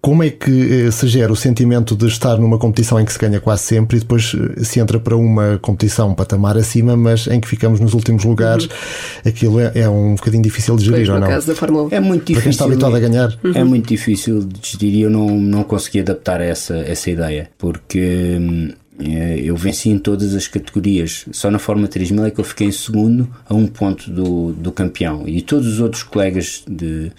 Como 0.02 0.24
é 0.24 0.32
que 0.32 0.88
eh, 0.88 0.92
se 0.92 1.08
gera 1.08 1.32
o 1.32 1.36
sentimento 1.36 1.96
de 1.96 2.08
estar 2.08 2.38
numa 2.38 2.58
competição 2.58 3.00
em 3.00 3.06
que 3.06 3.14
se 3.14 3.20
ganha 3.20 3.40
quase 3.40 3.62
sempre 3.62 3.98
e 3.98 4.00
depois 4.00 4.36
eh, 4.36 4.64
se 4.64 4.80
entra 4.80 5.00
para 5.00 5.16
uma 5.16 5.60
competição 5.62 6.10
um 6.10 6.16
patamar 6.16 6.58
acima, 6.58 6.98
mas 6.98 7.28
em 7.28 7.40
que 7.40 7.48
ficamos 7.48 7.80
nos 7.80 7.94
últimos 7.94 8.24
lugares? 8.24 8.66
Uhum. 8.66 9.30
Aquilo 9.30 9.60
é, 9.60 9.72
é, 9.76 9.88
um 9.88 10.16
bocadinho 10.16 10.42
difícil 10.42 10.76
de 10.76 10.86
gerir, 10.86 11.06
pois, 11.06 11.10
ou 11.10 11.20
não? 11.20 11.28
Caso 11.28 11.48
da 11.48 11.56
Fórmula 11.56 11.84
1. 11.84 11.90
É 11.92 12.00
muito 12.00 12.26
difícil. 12.26 12.36
Para 12.36 12.42
quem 12.42 12.52
está 12.52 12.66
habituado 12.66 12.96
a 12.96 13.00
ganhar. 13.00 13.40
Uhum. 13.44 13.52
É 13.54 13.64
muito 13.64 13.88
difícil 13.88 14.40
de 14.40 14.60
gerir 14.64 14.96
e 14.96 15.02
eu 15.02 15.10
não, 15.12 15.30
não 15.30 15.64
consegui 15.64 16.00
adaptar 16.00 16.42
a 16.42 16.46
essa, 16.46 16.78
essa 16.78 17.12
ideia, 17.12 17.50
porque 17.60 18.38
hum, 18.40 18.70
é, 18.70 18.76
eu 19.00 19.56
venci 19.56 19.90
em 19.90 19.98
todas 19.98 20.34
as 20.34 20.48
categorias. 20.48 21.26
Só 21.32 21.52
na 21.52 21.60
Fórmula 21.60 21.88
3000 21.88 22.26
é 22.26 22.32
que 22.32 22.40
eu 22.40 22.44
fiquei 22.44 22.68
em 22.68 22.72
segundo 22.72 23.30
a 23.48 23.54
um 23.54 23.68
ponto 23.68 24.10
do, 24.10 24.54
do 24.54 24.72
campeão. 24.72 25.28
E 25.28 25.42
todos 25.42 25.68
os 25.68 25.80
outros 25.80 26.04
colegas 26.04 26.64
de, 26.68 27.12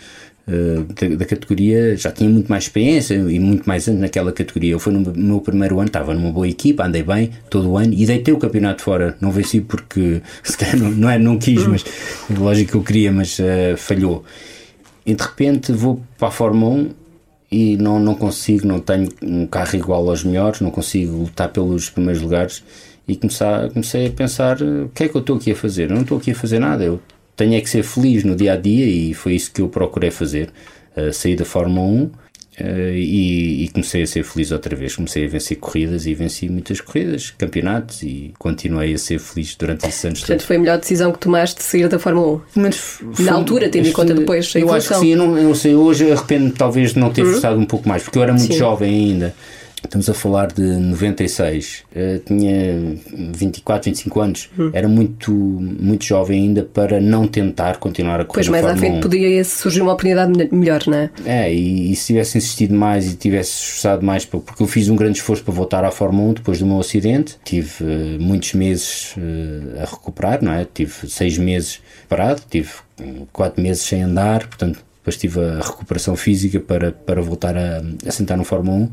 uh, 0.49 0.85
da, 0.85 1.16
da, 1.16 1.25
categoria 1.25 1.97
já 1.97 2.11
tinham 2.11 2.33
muito 2.33 2.49
mais 2.49 2.64
experiência 2.64 3.14
e 3.14 3.38
muito 3.38 3.66
mais 3.68 3.87
anos 3.88 4.00
naquela 4.00 4.33
categoria. 4.33 4.73
Eu 4.73 4.78
fui 4.78 4.92
no 4.92 5.12
meu 5.14 5.40
primeiro 5.40 5.78
ano, 5.78 5.88
estava 5.88 6.14
numa 6.14 6.33
boa 6.33 6.49
equipa, 6.49 6.87
andei 6.87 7.02
bem 7.02 7.30
todo 7.50 7.71
o 7.71 7.76
ano 7.76 7.92
e 7.92 8.06
deitei 8.06 8.33
o 8.33 8.38
campeonato 8.38 8.83
fora. 8.83 9.16
Não 9.21 9.30
venci 9.30 9.61
porque, 9.61 10.23
se 10.42 10.56
calhar, 10.56 10.78
não, 10.78 10.90
não, 10.90 11.11
é, 11.11 11.18
não 11.18 11.38
quis, 11.38 11.66
mas 11.66 11.85
lógico 12.30 12.73
que 12.73 12.76
eu 12.76 12.83
queria, 12.83 13.12
mas 13.12 13.38
uh, 13.38 13.76
falhou. 13.76 14.25
E 15.04 15.14
de 15.14 15.23
repente 15.23 15.73
vou 15.73 16.02
para 16.18 16.28
a 16.28 16.30
Fórmula 16.30 16.75
1 16.75 17.05
e 17.50 17.76
não, 17.76 18.00
não 18.00 18.14
consigo, 18.14 18.66
não 18.66 18.80
tenho 18.80 19.08
um 19.22 19.46
carro 19.46 19.76
igual 19.76 20.08
aos 20.08 20.24
melhores, 20.24 20.60
não 20.60 20.70
consigo 20.70 21.16
lutar 21.16 21.48
pelos 21.50 21.88
primeiros 21.88 22.22
lugares 22.22 22.64
e 23.06 23.16
comecei, 23.16 23.46
comecei 23.72 24.06
a 24.06 24.10
pensar 24.10 24.60
o 24.60 24.90
que 24.94 25.04
é 25.04 25.08
que 25.08 25.16
eu 25.16 25.20
estou 25.20 25.36
aqui 25.36 25.52
a 25.52 25.56
fazer? 25.56 25.90
Eu 25.90 25.94
não 25.94 26.02
estou 26.02 26.18
aqui 26.18 26.32
a 26.32 26.34
fazer 26.34 26.58
nada, 26.58 26.82
eu 26.82 27.00
tenho 27.36 27.54
é 27.54 27.60
que 27.60 27.70
ser 27.70 27.82
feliz 27.82 28.24
no 28.24 28.34
dia 28.34 28.54
a 28.54 28.56
dia 28.56 28.86
e 28.86 29.14
foi 29.14 29.34
isso 29.34 29.52
que 29.52 29.60
eu 29.60 29.68
procurei 29.68 30.10
fazer. 30.10 30.50
Uh, 30.96 31.36
da 31.36 31.44
Fórmula 31.44 31.86
1 31.86 32.10
Uh, 32.58 32.90
e, 32.94 33.64
e, 33.64 33.68
comecei 33.68 34.02
a 34.02 34.06
ser 34.06 34.25
feliz 34.25 34.50
outra 34.50 34.75
vez. 34.75 34.96
Comecei 34.96 35.26
a 35.26 35.28
vencer 35.28 35.58
corridas 35.58 36.06
e 36.06 36.14
venci 36.14 36.48
muitas 36.48 36.80
corridas, 36.80 37.34
campeonatos 37.36 38.02
e 38.02 38.32
continuei 38.38 38.94
a 38.94 38.98
ser 38.98 39.18
feliz 39.18 39.54
durante 39.56 39.86
esses 39.86 40.02
anos. 40.04 40.20
Portanto, 40.20 40.42
foi 40.42 40.56
a 40.56 40.58
melhor 40.58 40.78
decisão 40.78 41.12
que 41.12 41.18
tomaste 41.18 41.58
de 41.58 41.64
sair 41.64 41.86
da 41.86 41.98
Fórmula 41.98 42.42
1? 42.56 42.60
Mas 42.60 42.76
foi, 42.76 43.25
Na 43.26 43.34
altura, 43.34 43.68
tendo 43.68 43.88
em 43.88 43.92
conta 43.92 44.14
depois 44.14 44.50
a 44.56 44.58
Eu 44.58 44.72
acho 44.72 44.88
que 44.88 44.94
sim, 44.94 45.12
eu 45.12 45.18
não, 45.18 45.36
eu 45.36 45.44
não 45.44 45.54
sei. 45.54 45.75
Hoje 45.75 46.10
arrependo-me 46.10 46.52
talvez 46.52 46.94
de 46.94 46.98
não 46.98 47.12
ter 47.12 47.25
uhum. 47.25 47.32
forçado 47.32 47.60
um 47.60 47.66
pouco 47.66 47.86
mais, 47.86 48.02
porque 48.02 48.16
eu 48.16 48.22
era 48.22 48.32
muito 48.32 48.52
sim. 48.52 48.58
jovem 48.58 48.90
ainda. 48.90 49.34
Estamos 49.86 50.08
a 50.10 50.14
falar 50.14 50.48
de 50.48 50.62
96, 50.62 51.84
uh, 51.84 51.84
eh, 51.94 52.20
tinha 52.24 52.96
24, 53.34 53.90
25 53.90 54.20
anos, 54.20 54.50
hum. 54.58 54.70
era 54.72 54.88
muito, 54.88 55.32
muito 55.32 56.04
jovem 56.04 56.42
ainda 56.42 56.64
para 56.64 57.00
não 57.00 57.26
tentar 57.28 57.76
continuar 57.76 58.20
a 58.20 58.24
correr. 58.24 58.44
Pois 58.44 58.48
mais 58.48 58.66
à 58.66 58.76
frente 58.76 58.98
1. 58.98 59.00
podia 59.00 59.44
surgir 59.44 59.80
uma 59.80 59.92
oportunidade 59.92 60.32
melhor, 60.52 60.82
não 60.86 60.98
é? 60.98 61.10
É, 61.24 61.54
e, 61.54 61.92
e, 61.92 61.96
se 61.96 62.08
tivesse 62.08 62.36
insistido 62.36 62.74
mais 62.74 63.12
e 63.12 63.16
tivesse 63.16 63.62
esforçado 63.62 64.04
mais, 64.04 64.24
porque 64.24 64.60
eu 64.60 64.66
fiz 64.66 64.88
um 64.88 64.96
grande 64.96 65.18
esforço 65.18 65.44
para 65.44 65.54
voltar 65.54 65.84
à 65.84 65.90
Fórmula 65.90 66.30
1 66.30 66.34
depois 66.34 66.58
do 66.58 66.66
meu 66.66 66.80
acidente, 66.80 67.38
tive 67.44 67.84
uh, 67.84 68.20
muitos 68.20 68.54
meses 68.54 69.14
uh, 69.16 69.82
a 69.82 69.84
recuperar, 69.84 70.42
não 70.42 70.52
é? 70.52 70.66
Tive 70.72 71.08
seis 71.08 71.38
meses 71.38 71.80
parado, 72.08 72.42
tive 72.50 72.70
quatro 73.32 73.62
meses 73.62 73.82
sem 73.82 74.02
andar, 74.02 74.46
portanto, 74.46 74.80
depois 74.98 75.16
tive 75.16 75.40
a 75.40 75.60
recuperação 75.60 76.16
física 76.16 76.58
para, 76.58 76.90
para 76.90 77.22
voltar 77.22 77.56
a, 77.56 77.80
a 78.04 78.10
sentar 78.10 78.36
no 78.36 78.42
Fórmula 78.44 78.76
1 78.76 78.90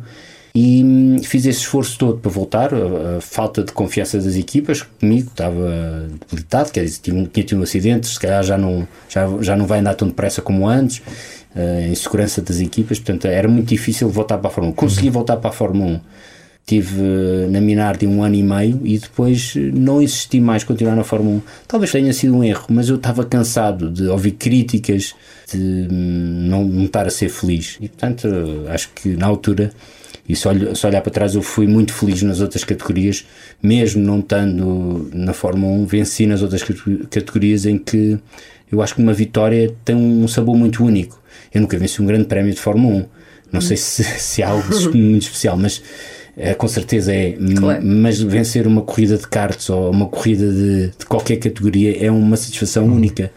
e 0.55 0.83
hum, 0.83 1.17
fiz 1.24 1.45
esse 1.45 1.60
esforço 1.60 1.98
todo 1.98 2.19
para 2.19 2.29
voltar. 2.29 2.74
A, 2.74 3.17
a, 3.17 3.22
falta 3.22 3.63
de 3.63 3.72
confiança 3.72 4.19
das 4.19 4.36
equipas 4.36 4.83
comigo 4.83 5.29
estava 5.29 6.07
debilitado, 6.19 6.72
quer 6.72 6.83
dizer, 6.83 7.00
tinha, 7.01 7.25
tinha 7.25 7.45
tido 7.45 7.60
um 7.60 7.63
acidente, 7.63 8.07
se 8.07 8.19
calhar 8.19 8.43
já 8.43 8.57
não, 8.57 8.88
já, 9.10 9.27
já 9.41 9.55
não 9.55 9.65
vai 9.65 9.79
andar 9.79 9.95
tão 9.95 10.07
depressa 10.07 10.41
como 10.41 10.67
antes. 10.67 11.01
Uh, 11.55 11.91
insegurança 11.91 12.41
das 12.41 12.60
equipas, 12.60 12.98
portanto 12.98 13.25
era 13.25 13.48
muito 13.48 13.67
difícil 13.67 14.10
voltar 14.10 14.39
para 14.39 14.48
a 14.48 14.51
Fórmula 14.51 14.74
1. 14.74 14.75
Consegui 14.75 15.07
uhum. 15.07 15.13
voltar 15.13 15.38
para 15.38 15.51
a 15.51 15.53
Fórmula 15.53 15.91
1. 15.91 16.01
Tive 16.65 17.00
uh, 17.00 17.51
na 17.51 17.62
Minardi 17.62 18.07
um 18.07 18.24
ano 18.24 18.36
e 18.36 18.41
meio 18.41 18.81
e 18.83 18.98
depois 18.98 19.53
não 19.55 20.01
insisti 20.01 20.39
mais 20.39 20.63
continuar 20.63 20.95
na 20.95 21.03
Fórmula 21.03 21.38
1. 21.38 21.41
Talvez 21.67 21.91
tenha 21.91 22.12
sido 22.12 22.36
um 22.36 22.43
erro, 22.43 22.65
mas 22.69 22.89
eu 22.89 22.95
estava 22.95 23.24
cansado 23.24 23.91
de 23.91 24.07
ouvir 24.07 24.31
críticas, 24.31 25.13
de 25.51 25.88
hum, 25.91 26.48
não, 26.50 26.63
não 26.63 26.86
estar 26.86 27.05
a 27.05 27.12
ser 27.12 27.29
feliz. 27.29 27.77
E 27.79 27.88
portanto, 27.88 28.27
acho 28.69 28.89
que 28.95 29.10
na 29.10 29.27
altura 29.27 29.72
e 30.27 30.36
se, 30.36 30.48
olho, 30.48 30.75
se 30.75 30.86
olhar 30.88 31.01
para 31.01 31.12
trás, 31.12 31.36
eu 31.36 31.42
fui 31.42 31.68
muito 31.68 31.94
feliz 31.94 32.22
nas 32.22 32.39
outras 32.39 32.63
categorias, 32.63 33.25
mesmo 33.62 34.01
não 34.01 34.20
estando 34.20 35.10
na 35.13 35.34
Fórmula 35.34 35.74
1, 35.74 35.86
venci 35.86 36.25
nas 36.25 36.42
outras 36.42 36.63
categorias 37.10 37.65
em 37.65 37.77
que 37.77 38.18
eu 38.72 38.82
acho 38.82 38.96
que 38.96 39.01
uma 39.01 39.13
vitória 39.13 39.74
tem 39.84 39.96
um 39.96 40.27
sabor 40.27 40.56
muito 40.56 40.84
único. 40.84 41.22
Eu 41.53 41.62
nunca 41.62 41.77
venci 41.77 42.01
um 42.01 42.06
grande 42.06 42.25
prémio 42.25 42.53
de 42.53 42.60
Fórmula 42.60 42.96
1. 42.96 43.06
Não 43.51 43.62
sei 43.62 43.77
se, 43.77 44.03
se 44.20 44.42
há 44.42 44.50
algo 44.50 44.65
muito 44.96 45.24
especial, 45.24 45.58
mas 45.58 45.82
é, 46.38 46.53
com 46.53 46.68
certeza 46.68 47.13
é. 47.13 47.34
Claro. 47.58 47.86
Mas 47.86 48.20
vencer 48.20 48.65
uma 48.65 48.82
corrida 48.82 49.18
de 49.18 49.27
karts 49.27 49.70
ou 49.70 49.92
uma 49.92 50.08
corrida 50.08 50.51
de, 50.51 50.88
de 50.98 51.06
qualquer 51.06 51.38
categoria 51.38 52.03
é 52.03 52.10
uma 52.10 52.38
satisfação 52.38 52.86
hum. 52.86 52.96
única. 52.96 53.32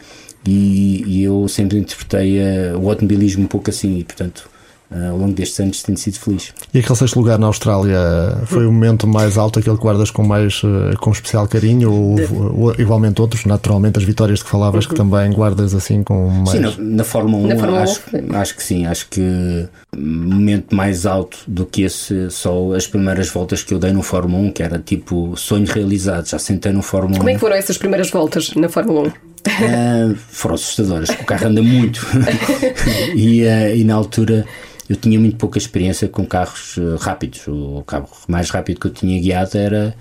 E, 0.47 1.02
e, 1.05 1.25
eu 1.25 1.49
sempre 1.49 1.76
interpretei 1.76 2.38
uh, 2.38 2.78
o 2.78 2.88
automobilismo 2.88 3.45
um 3.45 3.49
pouco 3.49 3.69
assim, 3.69 3.99
e 3.99 4.05
portanto 4.05 4.49
ao 4.90 5.16
longo 5.16 5.33
destes 5.33 5.59
anos 5.59 5.83
tenho 5.83 5.99
sido 5.99 6.19
feliz. 6.19 6.52
E 6.73 6.78
aquele 6.78 6.97
sexto 6.97 7.19
lugar 7.19 7.38
na 7.38 7.47
Austrália 7.47 7.99
foi 8.47 8.66
o 8.66 8.73
momento 8.73 9.07
mais 9.07 9.37
alto, 9.37 9.59
aquele 9.59 9.76
que 9.76 9.83
guardas 9.83 10.11
com 10.11 10.23
mais 10.23 10.62
uh, 10.62 10.97
com 11.00 11.11
especial 11.11 11.49
carinho, 11.49 11.93
ou, 11.93 12.16
ou, 12.57 12.75
igualmente 12.78 13.21
outros, 13.21 13.45
naturalmente 13.45 13.99
as 13.99 14.05
vitórias 14.05 14.38
de 14.38 14.45
que 14.45 14.50
falavas 14.50 14.85
uhum. 14.85 14.90
que 14.90 14.97
também 14.97 15.33
guardas 15.33 15.75
assim 15.75 16.02
com 16.02 16.28
mais. 16.28 16.50
Sim, 16.50 16.61
na, 16.61 16.73
na 16.78 17.05
Fórmula 17.05 17.45
1 17.45 17.47
na 17.49 17.57
Fórmula 17.57 17.83
acho, 17.83 18.02
1. 18.12 18.37
acho 18.37 18.57
que 18.57 18.62
sim, 18.62 18.87
acho 18.87 19.09
que 19.09 19.69
momento 19.97 20.75
mais 20.75 21.05
alto 21.05 21.38
do 21.49 21.66
que 21.66 21.83
esse, 21.83 22.31
só 22.31 22.73
as 22.73 22.87
primeiras 22.87 23.28
voltas 23.28 23.62
que 23.62 23.75
eu 23.75 23.78
dei 23.78 23.93
no 23.93 24.02
Fórmula 24.02 24.43
1, 24.45 24.52
que 24.52 24.62
era 24.62 24.78
tipo 24.78 25.37
sonho 25.37 25.66
realizado, 25.66 26.28
já 26.28 26.38
sentei 26.38 26.73
no 26.73 26.83
Fórmula 26.83 27.16
1. 27.16 27.19
Como 27.19 27.31
é 27.31 27.35
que 27.35 27.40
foram 27.40 27.57
essas 27.57 27.76
primeiras 27.76 28.11
voltas 28.11 28.55
na 28.55 28.69
Fórmula 28.69 29.09
1? 29.09 29.37
uh, 29.47 30.14
foram 30.14 30.55
assustadoras. 30.55 31.09
O 31.11 31.25
carro 31.25 31.47
anda 31.47 31.62
muito 31.62 32.07
e, 33.14 33.43
uh, 33.43 33.76
e 33.76 33.85
na 33.85 33.95
altura 33.95 34.45
eu 34.88 34.97
tinha 34.97 35.19
muito 35.19 35.37
pouca 35.37 35.59
experiência 35.59 36.09
com 36.09 36.25
carros 36.25 36.76
uh, 36.76 36.97
rápidos. 36.97 37.47
O 37.49 37.83
carro 37.87 38.09
mais 38.28 38.50
rápido 38.50 38.81
que 38.81 38.87
eu 38.87 38.93
tinha 38.93 39.21
guiado 39.21 39.57
era 39.57 39.95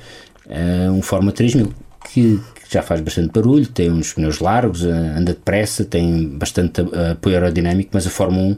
um 0.92 1.01
Forma 1.01 1.32
3000, 1.32 1.74
que, 2.04 2.39
que, 2.54 2.72
já 2.72 2.84
faz 2.84 3.01
bastante 3.01 3.32
barulho, 3.32 3.65
tem 3.65 3.89
uns 3.89 4.13
pneus 4.13 4.38
largos, 4.38 4.84
anda 4.84 5.34
depressa, 5.34 5.84
tem 5.84 6.30
bastante 6.38 6.82
apoio 6.82 7.36
aerodinâmico, 7.36 7.89
mas 7.94 8.06
a 8.06 8.12
Fórmula 8.12 8.44
1 8.44 8.58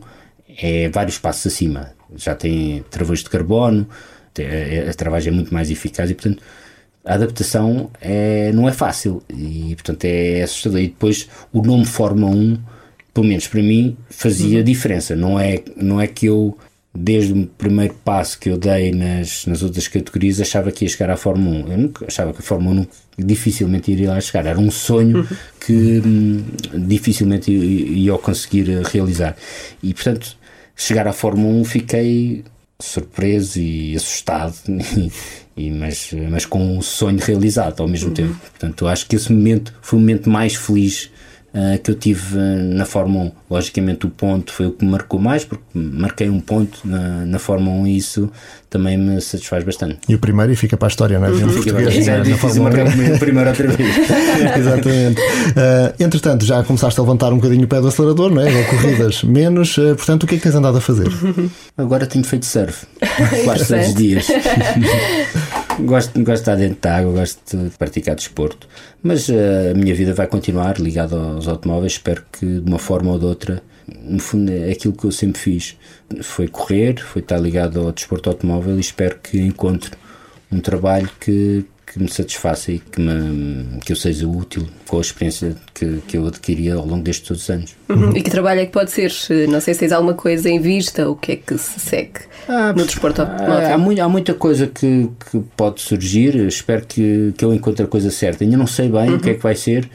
é 0.58 0.90
vários 0.90 1.18
passos 1.18 1.48
acima. 1.48 1.92
Já 2.14 2.36
tem 2.36 2.84
travões 2.90 3.20
de 3.20 3.30
carbono, 3.30 3.88
a 4.90 4.94
travagem 4.94 5.32
é 5.32 5.36
muito 5.36 5.54
mais 5.54 5.72
eficaz 5.72 6.10
e, 6.10 6.14
portanto, 6.14 6.44
a 7.06 7.14
adaptação 7.14 7.90
é, 8.02 8.52
não 8.52 8.68
é 8.68 8.74
fácil 8.74 9.24
e, 9.30 9.74
portanto, 9.76 10.04
é 10.04 10.42
assustador. 10.42 10.82
E 10.82 10.88
depois 10.88 11.30
o 11.54 11.62
nome 11.62 11.86
Fórmula 11.86 12.36
1, 12.36 12.58
pelo 13.18 13.26
menos 13.26 13.48
para 13.48 13.64
mim, 13.64 13.98
fazia 14.12 14.60
uhum. 14.60 14.64
diferença. 14.64 15.16
Não 15.16 15.40
é, 15.40 15.64
não 15.76 16.00
é 16.00 16.06
que 16.06 16.28
eu, 16.28 16.56
desde 16.94 17.34
o 17.34 17.48
primeiro 17.48 17.96
passo 18.06 18.38
que 18.38 18.48
eu 18.48 18.60
dei 18.60 18.92
nas, 18.92 19.48
nas 19.48 19.64
outras 19.64 19.88
categorias, 19.88 20.40
achava 20.40 20.72
que 20.72 20.86
ia 20.86 20.90
chegar 20.90 21.10
à 21.10 21.18
Fórmula 21.18 21.66
1. 21.66 21.72
Eu 21.72 21.78
nunca, 21.80 22.06
achava 22.06 22.32
que 22.32 22.42
a 22.42 22.44
Fórmula 22.44 22.82
1 23.18 23.26
dificilmente 23.26 23.92
iria 23.92 24.12
lá 24.12 24.22
chegar. 24.22 24.46
Era 24.46 24.60
um 24.60 24.70
sonho 24.70 25.18
uhum. 25.18 25.38
que 25.60 26.00
hum, 26.06 26.44
dificilmente 26.76 27.52
ia, 27.52 28.12
ia 28.14 28.18
conseguir 28.20 28.68
realizar. 28.84 29.36
E, 29.82 29.96
portanto, 29.96 30.38
chegar 30.76 31.08
à 31.08 31.12
Fórmula 31.12 31.56
1 31.56 31.64
fiquei 31.66 32.44
surpreso 32.80 33.60
e 33.60 33.96
assustado 33.96 34.54
E, 35.58 35.72
mas, 35.72 36.12
mas 36.30 36.46
com 36.46 36.78
um 36.78 36.84
sonho 36.84 37.18
realizado 37.18 37.82
ao 37.82 37.88
mesmo 37.88 38.10
uhum. 38.10 38.14
tempo. 38.14 38.36
Portanto, 38.36 38.86
acho 38.86 39.08
que 39.08 39.16
esse 39.16 39.34
momento 39.34 39.74
foi 39.82 39.98
o 39.98 40.00
momento 40.00 40.30
mais 40.30 40.54
feliz 40.54 41.10
uh, 41.54 41.82
que 41.82 41.92
eu 41.92 41.96
tive 41.96 42.38
uh, 42.38 42.74
na 42.74 42.86
Fórmula 42.86 43.26
1. 43.26 43.32
Logicamente, 43.50 44.06
o 44.06 44.10
ponto 44.10 44.52
foi 44.52 44.68
o 44.68 44.72
que 44.72 44.84
me 44.84 44.92
marcou 44.92 45.20
mais, 45.20 45.46
porque 45.46 45.64
marquei 45.74 46.30
um 46.30 46.40
ponto 46.40 46.80
na, 46.84 47.26
na 47.26 47.40
Fórmula 47.40 47.76
1 47.82 47.88
e 47.88 47.98
isso 47.98 48.32
também 48.70 48.98
me 48.98 49.22
satisfaz 49.22 49.64
bastante. 49.64 50.00
E 50.10 50.16
o 50.16 50.20
primeiro 50.20 50.52
e 50.52 50.56
fica 50.56 50.76
para 50.76 50.88
a 50.88 50.90
história, 50.90 51.20
não 51.20 51.28
é? 51.28 51.30
Uhum. 51.30 51.50
Fica 51.50 51.74
para, 51.74 51.84
é, 51.84 52.20
é 52.20 52.22
difícil 52.22 52.64
marcar 52.64 52.88
o 52.88 53.20
primeiro 53.20 53.50
outra 53.50 53.68
vez. 53.68 53.96
Exatamente. 54.58 55.22
Uh, 55.22 56.04
entretanto, 56.04 56.46
já 56.46 56.64
começaste 56.64 57.00
a 57.00 57.04
levantar 57.04 57.32
um 57.32 57.38
bocadinho 57.38 57.64
o 57.64 57.68
pé 57.68 57.80
do 57.80 57.88
acelerador, 57.88 58.30
não 58.30 58.42
é? 58.42 58.54
Ou 58.54 58.64
corridas 58.66 59.24
menos. 59.24 59.76
portanto, 59.76 60.24
o 60.24 60.28
que 60.28 60.36
é 60.36 60.38
que 60.38 60.44
tens 60.44 60.56
andado 60.56 60.78
a 60.78 60.82
fazer? 60.82 61.08
Agora 61.78 62.06
tenho 62.06 62.26
feito 62.26 62.46
surf. 62.46 62.86
Quase 63.46 63.68
todos 63.68 63.88
os 63.88 63.96
dias. 63.96 64.28
gosto, 65.86 66.14
gosto 66.24 66.26
de 66.26 66.32
estar 66.34 66.56
dentro 66.56 66.82
da 66.82 66.98
água, 66.98 67.12
gosto 67.14 67.58
de 67.58 67.70
praticar 67.78 68.16
desporto, 68.16 68.68
mas 69.02 69.30
uh, 69.30 69.72
a 69.72 69.74
minha 69.74 69.94
vida 69.94 70.14
vai 70.14 70.28
continuar 70.28 70.80
ligada 70.80 71.16
aos 71.16 71.48
automóveis. 71.48 71.94
Espero 71.94 72.24
que 72.32 72.46
de 72.46 72.70
uma 72.70 72.80
forma 72.80 73.12
ou 73.12 73.20
de 73.20 73.26
outra, 73.26 73.62
no 73.88 74.20
fundo, 74.20 74.52
é 74.52 74.72
aquilo 74.72 74.94
que 74.94 75.06
eu 75.06 75.12
sempre 75.12 75.40
fiz: 75.40 75.78
foi 76.22 76.48
correr, 76.48 77.00
foi 77.02 77.22
estar 77.22 77.38
ligado 77.38 77.80
ao 77.80 77.92
desporto 77.92 78.30
automóvel 78.30 78.78
e 78.78 78.82
espero 78.82 79.18
que 79.22 79.40
encontre 79.40 79.92
um 80.52 80.60
trabalho 80.60 81.10
que, 81.20 81.66
que 81.88 82.00
me 82.00 82.10
satisfaça 82.10 82.72
e 82.72 82.80
que, 82.80 83.00
me, 83.00 83.80
que 83.80 83.94
eu 83.94 83.96
seja 83.96 84.28
útil 84.28 84.68
com 84.88 84.98
a 84.98 85.02
experiência 85.02 85.56
que, 85.74 86.02
que 86.06 86.18
eu 86.18 86.28
adquiri 86.28 86.70
ao 86.70 86.86
longo 86.86 87.02
destes 87.02 87.28
todos 87.28 87.44
os 87.44 87.50
anos. 87.50 87.76
Uhum. 87.88 88.16
E 88.16 88.22
que 88.22 88.30
trabalho 88.30 88.60
é 88.60 88.66
que 88.66 88.74
pode 88.74 88.92
ser? 88.92 89.12
Não 89.48 89.62
sei 89.62 89.74
se 89.74 89.80
tens 89.80 89.94
alguma 89.94 90.14
coisa 90.14 90.50
em 90.50 90.60
vista, 90.60 91.10
o 91.10 91.16
que 91.16 91.32
é 91.32 91.36
que 91.38 91.58
se 91.58 91.80
segue 91.80 92.20
ah, 92.48 92.74
no 92.74 92.86
desporto 92.86 93.22
há, 93.22 93.74
há, 93.74 93.78
muito, 93.78 94.02
há 94.02 94.10
muita 94.10 94.34
coisa 94.34 94.68
que, 94.68 95.10
que 95.32 95.40
pode 95.56 95.82
surgir, 95.82 96.36
espero 96.48 96.86
que, 96.86 97.34
que 97.38 97.44
eu 97.44 97.54
encontre 97.54 97.86
a 97.86 97.88
coisa 97.88 98.12
certa. 98.12 98.44
Ainda 98.44 98.58
não 98.58 98.68
sei 98.68 98.90
bem 98.90 99.10
uhum. 99.10 99.16
o 99.16 99.20
que 99.20 99.30
é 99.30 99.34
que 99.34 99.44
vai 99.44 99.56
ser. 99.56 99.90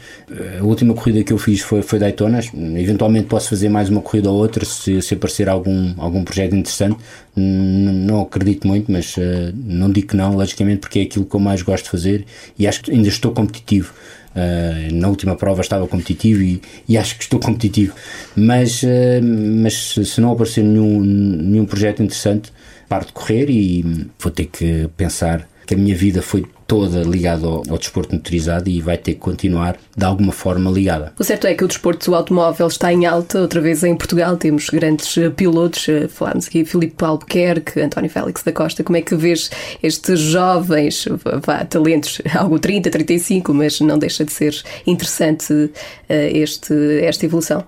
A 0.58 0.64
última 0.64 0.94
corrida 0.94 1.22
que 1.22 1.32
eu 1.32 1.38
fiz 1.38 1.60
foi, 1.60 1.82
foi 1.82 1.98
Daytona, 1.98 2.40
eventualmente 2.76 3.26
posso 3.26 3.50
fazer 3.50 3.68
mais 3.68 3.88
uma 3.88 4.00
corrida 4.00 4.30
ou 4.30 4.36
outra 4.38 4.64
se, 4.64 5.00
se 5.02 5.14
aparecer 5.14 5.48
algum, 5.48 5.94
algum 5.98 6.24
projeto 6.24 6.54
interessante. 6.54 6.96
Não 7.34 8.20
acredito 8.22 8.66
muito, 8.66 8.92
mas 8.92 9.16
uh, 9.16 9.20
não 9.54 9.90
digo 9.90 10.08
que 10.08 10.16
não, 10.16 10.36
logicamente, 10.36 10.80
porque 10.80 10.98
é 10.98 11.02
aquilo 11.02 11.24
que 11.24 11.34
eu 11.34 11.40
mais 11.40 11.62
gosto 11.62 11.84
de 11.84 11.90
fazer 11.90 12.26
e 12.58 12.66
acho 12.66 12.82
que 12.82 12.90
ainda 12.90 13.08
estou 13.08 13.32
competitivo. 13.32 13.92
Uh, 14.34 14.94
na 14.94 15.08
última 15.08 15.36
prova 15.36 15.60
estava 15.60 15.86
competitivo 15.86 16.40
e, 16.42 16.62
e 16.88 16.96
acho 16.96 17.16
que 17.16 17.22
estou 17.22 17.38
competitivo, 17.38 17.94
mas, 18.34 18.82
uh, 18.82 18.86
mas 19.22 19.94
se 19.94 20.20
não 20.20 20.32
aparecer 20.32 20.64
nenhum, 20.64 21.00
nenhum 21.00 21.66
projeto 21.66 22.02
interessante, 22.02 22.50
paro 22.88 23.06
de 23.06 23.12
correr 23.12 23.50
e 23.50 23.82
vou 24.18 24.32
ter 24.32 24.46
que 24.46 24.88
pensar 24.96 25.48
que 25.66 25.74
a 25.74 25.76
minha 25.76 25.94
vida 25.94 26.22
foi 26.22 26.44
toda 26.72 27.02
ligada 27.02 27.46
ao, 27.46 27.62
ao, 27.68 27.76
desporto 27.76 28.14
motorizado 28.14 28.66
e 28.70 28.80
vai 28.80 28.96
ter 28.96 29.12
que 29.12 29.18
continuar 29.18 29.76
de 29.94 30.04
alguma 30.06 30.32
forma 30.32 30.70
ligada. 30.70 31.12
O 31.18 31.22
certo 31.22 31.46
é 31.46 31.52
que 31.52 31.62
o 31.62 31.68
desporto 31.68 32.14
automóvel 32.14 32.66
está 32.66 32.90
em 32.90 33.04
alta, 33.04 33.42
outra 33.42 33.60
vez 33.60 33.84
em 33.84 33.94
Portugal 33.94 34.38
temos 34.38 34.70
grandes 34.70 35.18
eh, 35.18 35.28
pilotos, 35.28 35.86
eh, 35.86 36.08
falámos 36.08 36.46
aqui 36.46 36.64
Filipe 36.64 37.04
Albuquerque, 37.04 37.78
António 37.78 38.08
Félix 38.08 38.42
da 38.42 38.52
Costa, 38.52 38.82
como 38.82 38.96
é 38.96 39.02
que 39.02 39.14
vês 39.14 39.50
estes 39.82 40.18
jovens, 40.18 41.06
vá, 41.44 41.62
talentos, 41.66 42.22
algo 42.34 42.58
30, 42.58 42.88
35, 42.88 43.52
mas 43.52 43.78
não 43.80 43.98
deixa 43.98 44.24
de 44.24 44.32
ser 44.32 44.58
interessante 44.86 45.70
eh, 46.08 46.30
este, 46.38 46.72
esta 47.02 47.26
evolução? 47.26 47.66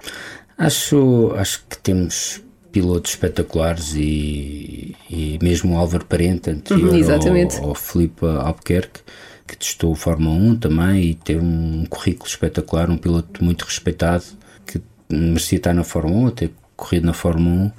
Acho, 0.57 1.35
acho 1.37 1.63
que 1.69 1.77
temos 1.77 2.41
pilotos 2.75 3.13
espetaculares 3.13 3.95
e, 3.95 4.97
e 5.09 5.39
mesmo 5.41 5.75
o 5.75 5.79
Álvaro 5.79 6.05
Parente, 6.05 6.51
anterior 6.51 6.93
uhum, 6.93 7.61
ao, 7.63 7.69
ao 7.69 7.75
Filipe 7.77 8.27
Albuquerque, 8.27 9.01
que 9.47 9.57
testou 9.57 9.95
Fórmula 9.95 10.35
1 10.35 10.57
também 10.57 11.03
e 11.05 11.15
teve 11.15 11.41
um 11.41 11.87
currículo 11.89 12.29
espetacular, 12.29 12.91
um 12.91 12.99
piloto 12.99 13.45
muito 13.45 13.65
respeitado, 13.65 14.25
que 14.67 14.83
merecia 15.09 15.59
estar 15.59 15.73
na 15.73 15.85
Fórmula 15.85 16.31
1, 16.31 16.31
ter 16.33 16.51
corrido 16.75 17.07
na 17.07 17.13
Fórmula 17.13 17.67
1, 17.67 17.71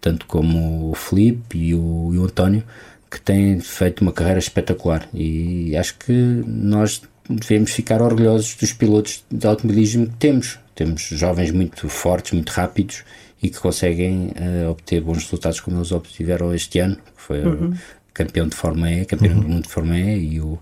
tanto 0.00 0.26
como 0.26 0.88
o 0.92 0.94
Filipe 0.94 1.58
e 1.58 1.74
o, 1.74 2.12
e 2.14 2.18
o 2.18 2.24
António, 2.24 2.62
que 3.10 3.20
têm 3.20 3.58
feito 3.58 4.02
uma 4.02 4.12
carreira 4.12 4.38
espetacular. 4.38 5.08
E 5.12 5.76
acho 5.76 5.98
que 5.98 6.12
nós 6.46 7.02
devemos 7.28 7.72
ficar 7.72 8.00
orgulhosos 8.00 8.54
dos 8.54 8.72
pilotos 8.72 9.24
de 9.28 9.46
automobilismo 9.48 10.06
que 10.06 10.16
temos. 10.16 10.60
Temos 10.76 11.02
jovens 11.02 11.50
muito 11.50 11.88
fortes, 11.88 12.32
muito 12.32 12.50
rápidos 12.50 13.02
e 13.44 13.50
que 13.50 13.60
conseguem 13.60 14.28
uh, 14.28 14.70
obter 14.70 15.02
bons 15.02 15.18
resultados 15.18 15.60
como 15.60 15.76
eles 15.76 15.92
obtiveram 15.92 16.54
este 16.54 16.78
ano, 16.78 16.96
que 16.96 17.20
foi 17.20 17.44
uhum. 17.44 17.74
campeão 18.14 18.48
de 18.48 18.56
Fórmula 18.56 18.90
E, 18.90 19.04
campeão 19.04 19.34
uhum. 19.34 19.40
do 19.40 19.48
mundo 19.50 19.62
de 19.64 19.68
Fórmula 19.68 19.98
E 19.98 20.34
e 20.36 20.40
o, 20.40 20.58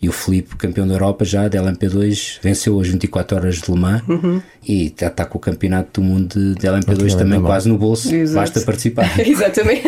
e 0.00 0.08
o 0.08 0.12
Felipe, 0.12 0.56
campeão 0.56 0.86
da 0.86 0.94
Europa 0.94 1.24
já 1.24 1.48
da 1.48 1.58
LMP2, 1.58 2.38
venceu 2.42 2.78
as 2.78 2.88
24 2.88 3.36
horas 3.36 3.56
de 3.56 3.70
Le 3.70 3.78
Mans 3.78 4.02
uhum. 4.06 4.42
e 4.66 4.94
já 4.98 5.06
está 5.06 5.24
com 5.24 5.38
o 5.38 5.40
campeonato 5.40 6.00
do 6.00 6.06
mundo 6.06 6.38
de, 6.38 6.54
de 6.54 6.66
LMP2 6.66 7.16
também 7.16 7.40
quase 7.40 7.66
no 7.68 7.78
bolso, 7.78 8.14
Exato. 8.14 8.40
basta 8.40 8.60
participar. 8.60 9.10
Exatamente. 9.26 9.82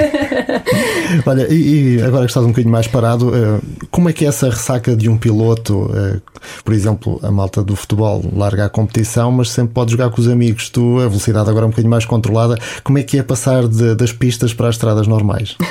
Olha, 1.26 1.46
e, 1.52 1.96
e, 1.96 2.02
agora 2.02 2.24
que 2.24 2.30
estás 2.30 2.44
um 2.44 2.48
bocadinho 2.48 2.72
mais 2.72 2.86
parado, 2.86 3.32
eh, 3.34 3.60
como 3.90 4.08
é 4.08 4.12
que 4.14 4.24
é 4.24 4.28
essa 4.28 4.48
ressaca 4.48 4.96
de 4.96 5.10
um 5.10 5.18
piloto? 5.18 5.90
Eh, 5.94 6.20
por 6.64 6.72
exemplo, 6.72 7.20
a 7.22 7.30
malta 7.30 7.62
do 7.62 7.76
futebol 7.76 8.24
larga 8.34 8.64
a 8.64 8.68
competição, 8.68 9.30
mas 9.30 9.50
sempre 9.50 9.74
pode 9.74 9.92
jogar 9.92 10.08
com 10.10 10.20
os 10.20 10.28
amigos. 10.28 10.70
Tu, 10.70 11.00
a 11.00 11.08
velocidade 11.08 11.50
agora 11.50 11.64
é 11.64 11.66
um 11.66 11.70
bocadinho 11.70 11.90
mais 11.90 12.06
controlada, 12.06 12.56
como 12.82 12.96
é 12.96 13.02
que 13.02 13.18
é 13.18 13.22
passar 13.22 13.68
de, 13.68 13.94
das 13.94 14.12
pistas 14.12 14.54
para 14.54 14.68
as 14.68 14.76
estradas 14.76 15.06
normais? 15.06 15.56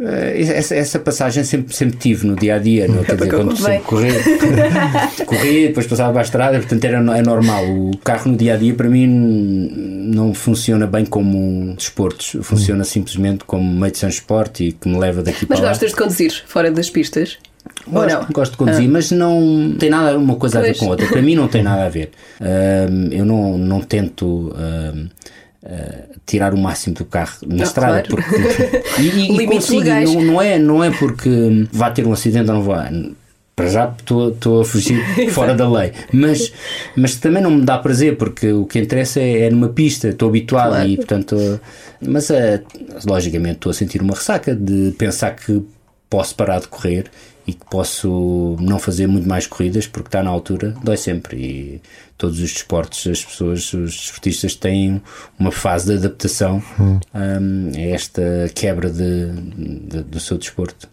Eh, 0.00 0.42
essa, 0.42 0.74
essa, 0.74 0.98
passagem 0.98 1.44
sempre, 1.44 1.74
sempre 1.74 1.96
tive 1.96 2.26
no 2.26 2.34
dia 2.34 2.56
a 2.56 2.58
dia, 2.58 2.88
não? 2.88 3.04
Quer 3.04 3.14
dizer, 3.14 3.30
quando 3.30 3.53
sempre 3.56 3.80
correr, 3.80 4.22
corria, 5.26 5.68
depois 5.68 5.86
passava 5.86 6.12
para 6.12 6.20
a 6.20 6.24
estrada, 6.24 6.58
portanto 6.58 6.84
era, 6.84 6.98
é 7.18 7.22
normal. 7.22 7.64
O 7.64 7.96
carro 7.98 8.30
no 8.30 8.36
dia 8.36 8.54
a 8.54 8.56
dia 8.56 8.74
para 8.74 8.88
mim 8.88 9.06
não 9.06 10.34
funciona 10.34 10.86
bem 10.86 11.04
como 11.04 11.74
desportos, 11.74 12.36
funciona 12.42 12.82
hum. 12.82 12.84
simplesmente 12.84 13.44
como 13.44 13.64
meio 13.64 13.92
de 13.92 14.00
transporte 14.00 14.64
e 14.64 14.72
que 14.72 14.88
me 14.88 14.98
leva 14.98 15.22
daqui 15.22 15.46
mas 15.48 15.58
para 15.58 15.66
lá. 15.66 15.70
Mas 15.70 15.78
gostas 15.78 15.90
de 15.90 15.96
conduzir 15.96 16.44
fora 16.46 16.70
das 16.70 16.90
pistas? 16.90 17.38
Gosto, 17.86 18.32
gosto 18.32 18.52
de 18.52 18.58
conduzir, 18.58 18.88
ah. 18.88 18.92
mas 18.92 19.10
não 19.10 19.74
tem 19.78 19.90
nada 19.90 20.18
uma 20.18 20.36
coisa 20.36 20.58
pois. 20.58 20.70
a 20.70 20.72
ver 20.72 20.78
com 20.78 20.86
a 20.86 20.88
outra. 20.90 21.06
Para 21.06 21.22
mim 21.22 21.34
não 21.34 21.48
tem 21.48 21.62
nada 21.64 21.84
a 21.84 21.88
ver. 21.88 22.10
Uh, 22.40 23.12
eu 23.12 23.24
não, 23.24 23.58
não 23.58 23.80
tento. 23.80 24.48
Uh, 24.48 25.08
Uh, 25.64 26.20
tirar 26.26 26.52
o 26.52 26.58
máximo 26.58 26.94
do 26.94 27.06
carro 27.06 27.38
na 27.46 27.56
não, 27.56 27.64
estrada 27.64 28.02
claro. 28.02 28.22
porque 28.22 29.00
e, 29.00 29.32
e 29.32 29.46
consigo, 29.46 29.88
não, 29.88 30.22
não, 30.22 30.42
é, 30.42 30.58
não 30.58 30.84
é 30.84 30.90
porque 30.90 31.66
vá 31.72 31.90
ter 31.90 32.06
um 32.06 32.12
acidente 32.12 32.50
ou 32.50 32.56
não 32.56 32.62
vá 32.62 32.90
para 33.54 33.68
já 33.68 33.94
estou 33.98 34.60
a 34.60 34.64
fugir 34.64 35.00
fora 35.30 35.54
da 35.54 35.68
lei 35.70 35.92
mas, 36.12 36.52
mas 36.96 37.16
também 37.16 37.42
não 37.42 37.50
me 37.50 37.64
dá 37.64 37.78
prazer 37.78 38.16
porque 38.16 38.52
o 38.52 38.66
que 38.66 38.78
interessa 38.78 39.20
é, 39.20 39.42
é 39.42 39.50
numa 39.50 39.68
pista 39.68 40.08
estou 40.08 40.28
habituado 40.28 40.70
claro. 40.70 40.88
e 40.88 40.96
portanto 40.96 41.60
mas 42.00 42.30
uh, 42.30 42.34
logicamente 43.06 43.56
estou 43.56 43.70
a 43.70 43.74
sentir 43.74 44.02
uma 44.02 44.14
ressaca 44.14 44.54
de 44.54 44.92
pensar 44.98 45.36
que 45.36 45.62
posso 46.10 46.34
parar 46.34 46.60
de 46.60 46.68
correr 46.68 47.10
e 47.46 47.52
que 47.52 47.64
posso 47.70 48.56
não 48.60 48.78
fazer 48.78 49.06
muito 49.06 49.28
mais 49.28 49.46
corridas 49.46 49.86
porque 49.86 50.08
está 50.08 50.22
na 50.22 50.30
altura, 50.30 50.74
dói 50.82 50.96
sempre. 50.96 51.36
E 51.36 51.82
todos 52.16 52.40
os 52.40 52.52
desportos, 52.52 53.06
as 53.06 53.24
pessoas, 53.24 53.72
os 53.72 53.92
desportistas 53.92 54.54
têm 54.54 55.02
uma 55.38 55.52
fase 55.52 55.86
de 55.86 55.98
adaptação 55.98 56.62
hum. 56.80 56.98
um, 57.14 57.72
a 57.76 57.80
esta 57.80 58.22
quebra 58.54 58.90
de, 58.90 59.32
de, 59.32 60.02
do 60.04 60.20
seu 60.20 60.38
desporto. 60.38 60.88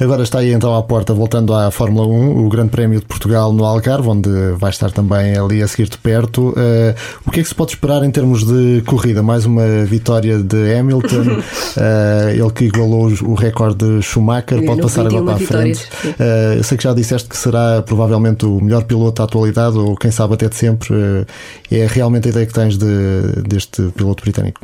Agora 0.00 0.22
está 0.22 0.40
aí 0.40 0.52
então 0.52 0.74
à 0.74 0.82
porta, 0.82 1.14
voltando 1.14 1.54
à 1.54 1.70
Fórmula 1.70 2.06
1, 2.06 2.44
o 2.44 2.48
Grande 2.48 2.70
Prémio 2.70 3.00
de 3.00 3.06
Portugal 3.06 3.52
no 3.52 3.64
Algarve, 3.64 4.08
onde 4.08 4.30
vai 4.58 4.70
estar 4.70 4.90
também 4.90 5.36
ali 5.36 5.62
a 5.62 5.68
seguir 5.68 5.88
de 5.88 5.98
perto. 5.98 6.50
Uh, 6.50 6.94
o 7.26 7.30
que 7.30 7.40
é 7.40 7.42
que 7.42 7.48
se 7.48 7.54
pode 7.54 7.72
esperar 7.72 8.02
em 8.02 8.10
termos 8.10 8.44
de 8.44 8.82
corrida? 8.86 9.22
Mais 9.22 9.46
uma 9.46 9.84
vitória 9.84 10.38
de 10.38 10.74
Hamilton, 10.74 11.22
uh, 11.22 12.30
ele 12.34 12.50
que 12.50 12.64
igualou 12.64 13.08
o 13.22 13.34
recorde 13.34 13.84
de 13.84 14.02
Schumacher, 14.02 14.58
Eu 14.58 14.66
pode 14.66 14.82
passar 14.82 15.06
agora 15.06 15.24
para 15.24 15.34
a 15.34 15.38
frente. 15.38 15.84
Uh, 16.04 16.56
eu 16.56 16.64
sei 16.64 16.76
que 16.76 16.84
já 16.84 16.92
disseste 16.92 17.28
que 17.28 17.36
será 17.36 17.82
provavelmente 17.82 18.44
o 18.44 18.60
melhor 18.60 18.84
piloto 18.84 19.20
da 19.20 19.24
atualidade, 19.24 19.78
ou 19.78 19.96
quem 19.96 20.10
sabe 20.10 20.34
até 20.34 20.48
de 20.48 20.56
sempre. 20.56 20.92
Uh, 20.92 21.26
é 21.70 21.86
realmente 21.86 22.28
a 22.28 22.30
ideia 22.30 22.46
que 22.46 22.52
tens 22.52 22.76
de, 22.76 23.42
deste 23.46 23.82
piloto 23.96 24.22
britânico? 24.22 24.60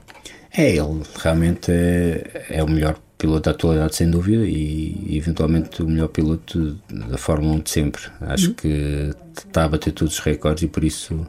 É, 0.57 0.71
ele 0.71 1.03
realmente 1.23 1.71
é, 1.71 2.47
é 2.51 2.63
o 2.63 2.69
melhor 2.69 2.95
piloto 2.95 3.10
da 3.41 3.51
atualidade, 3.51 3.97
sem 3.97 4.11
dúvida, 4.11 4.45
e, 4.45 4.97
e 5.07 5.17
eventualmente 5.17 5.83
o 5.83 5.89
melhor 5.89 6.09
piloto 6.09 6.79
da 7.09 7.19
Fórmula 7.19 7.55
1 7.55 7.61
de 7.61 7.71
sempre. 7.71 8.03
Acho 8.21 8.49
uhum. 8.49 8.55
que 8.55 9.11
está 9.37 9.65
a 9.65 9.69
bater 9.69 9.93
todos 9.93 10.15
os 10.15 10.21
recordes 10.21 10.63
e 10.65 10.69
por 10.69 10.85
isso, 10.85 11.27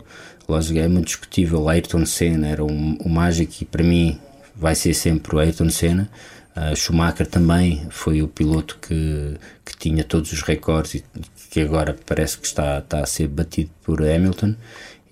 lógico, 0.47 0.79
é 0.79 0.87
muito 0.87 1.07
discutível. 1.07 1.67
Ayrton 1.67 2.05
Senna 2.05 2.47
era 2.47 2.63
um, 2.63 2.97
um 3.03 3.09
mágico 3.09 3.53
e 3.61 3.65
para 3.65 3.83
mim 3.83 4.19
vai 4.55 4.75
ser 4.75 4.93
sempre 4.93 5.35
o 5.35 5.39
Ayrton 5.39 5.69
Senna. 5.69 6.09
Uh, 6.55 6.75
Schumacher 6.75 7.25
também 7.25 7.87
foi 7.89 8.21
o 8.21 8.27
piloto 8.27 8.77
que, 8.81 9.37
que 9.63 9.77
tinha 9.77 10.03
todos 10.03 10.33
os 10.33 10.41
recordes 10.41 10.95
e 10.95 11.03
que 11.49 11.61
agora 11.61 11.95
parece 12.05 12.37
que 12.37 12.45
está, 12.45 12.79
está 12.79 12.99
a 12.99 13.05
ser 13.05 13.27
batido 13.27 13.69
por 13.83 14.01
Hamilton. 14.01 14.55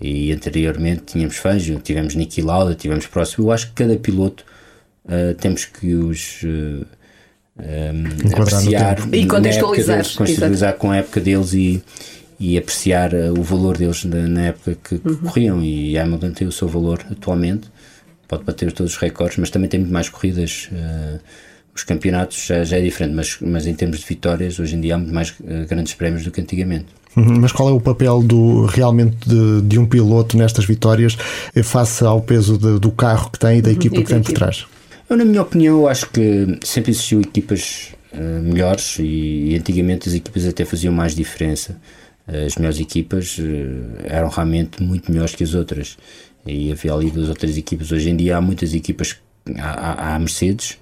E 0.01 0.31
anteriormente 0.31 1.03
tínhamos 1.07 1.37
Fangio, 1.37 1.79
tivemos 1.79 2.15
Niki 2.15 2.41
Lauda, 2.41 2.75
tivemos 2.75 3.05
Próximo. 3.07 3.47
Eu 3.47 3.51
acho 3.51 3.67
que 3.67 3.73
cada 3.73 3.97
piloto 3.97 4.45
uh, 5.05 5.33
temos 5.35 5.65
que 5.65 5.93
os 5.93 6.41
uh, 6.43 6.85
um, 7.57 8.41
apreciar 8.41 8.97
e 9.13 9.25
contextualizar, 9.25 9.97
deles, 9.97 10.15
contextualizar 10.15 10.73
com 10.75 10.91
a 10.91 10.97
época 10.97 11.19
deles 11.19 11.53
e, 11.53 11.83
e 12.39 12.57
apreciar 12.57 13.13
uh, 13.13 13.37
o 13.37 13.43
valor 13.43 13.77
deles 13.77 14.05
na, 14.05 14.27
na 14.27 14.41
época 14.47 14.77
que, 14.83 14.97
que 14.97 15.07
uhum. 15.07 15.17
corriam. 15.17 15.63
E 15.63 15.97
Hamilton 15.97 16.31
tem 16.31 16.47
o 16.47 16.51
seu 16.51 16.67
valor 16.67 17.05
atualmente, 17.11 17.69
pode 18.27 18.43
bater 18.43 18.71
todos 18.71 18.93
os 18.93 18.99
recordes, 18.99 19.37
mas 19.37 19.49
também 19.49 19.69
tem 19.69 19.79
muito 19.79 19.93
mais 19.93 20.09
corridas. 20.09 20.69
os 21.75 21.83
campeonatos 21.83 22.45
já, 22.45 22.63
já, 22.63 22.77
é 22.77 22.81
diferente, 22.81 23.15
mas, 23.15 23.37
mas 23.41 23.67
em 23.67 23.73
termos 23.73 23.99
de 23.99 24.05
vitórias, 24.05 24.59
hoje 24.59 24.75
em 24.75 24.81
dia 24.81 24.95
há 24.95 24.97
muito 24.97 25.13
mais 25.13 25.33
grandes 25.67 25.93
prémios 25.93 26.23
do 26.23 26.31
que 26.31 26.41
antigamente. 26.41 26.99
Uhum, 27.15 27.39
mas 27.39 27.51
qual 27.51 27.69
é 27.69 27.71
o 27.71 27.81
papel 27.81 28.21
do, 28.21 28.65
realmente 28.65 29.17
de, 29.27 29.61
de 29.63 29.79
um 29.79 29.85
piloto 29.85 30.37
nestas 30.37 30.65
vitórias 30.65 31.17
eh, 31.55 31.63
face 31.63 32.03
ao 32.03 32.21
peso 32.21 32.57
de, 32.57 32.79
do 32.79 32.91
carro 32.91 33.31
que 33.31 33.39
tem 33.39 33.57
e 33.57 33.61
da 33.61 33.69
uhum. 33.69 33.75
equipa 33.75 33.95
que 33.97 34.03
tem 34.03 34.21
por 34.21 34.33
trás? 34.33 34.65
Eu, 35.09 35.17
na 35.17 35.25
minha 35.25 35.41
opinião, 35.41 35.87
acho 35.87 36.09
que 36.11 36.59
sempre 36.63 36.91
existiu 36.91 37.19
equipas 37.21 37.95
uh, 38.13 38.41
melhores 38.43 38.97
e, 38.99 39.51
e, 39.51 39.55
antigamente 39.55 40.07
as 40.07 40.13
equipas 40.13 40.45
até 40.45 40.63
faziam 40.63 40.93
mais 40.93 41.15
diferença. 41.15 41.81
As 42.27 42.55
melhores 42.57 42.79
equipas 42.79 43.39
uh, 43.39 43.43
eram 44.03 44.29
realmente 44.29 44.83
muito 44.83 45.11
melhores 45.11 45.33
que 45.33 45.43
as 45.43 45.55
outras 45.55 45.97
e 46.45 46.71
havia 46.71 46.93
ali 46.93 47.09
duas 47.09 47.27
outras 47.27 47.57
equipas. 47.57 47.91
Hoje 47.91 48.09
em 48.09 48.15
dia 48.15 48.37
há 48.37 48.41
muitas 48.41 48.73
equipas, 48.75 49.17
há, 49.57 50.13
há 50.13 50.19
Mercedes, 50.19 50.77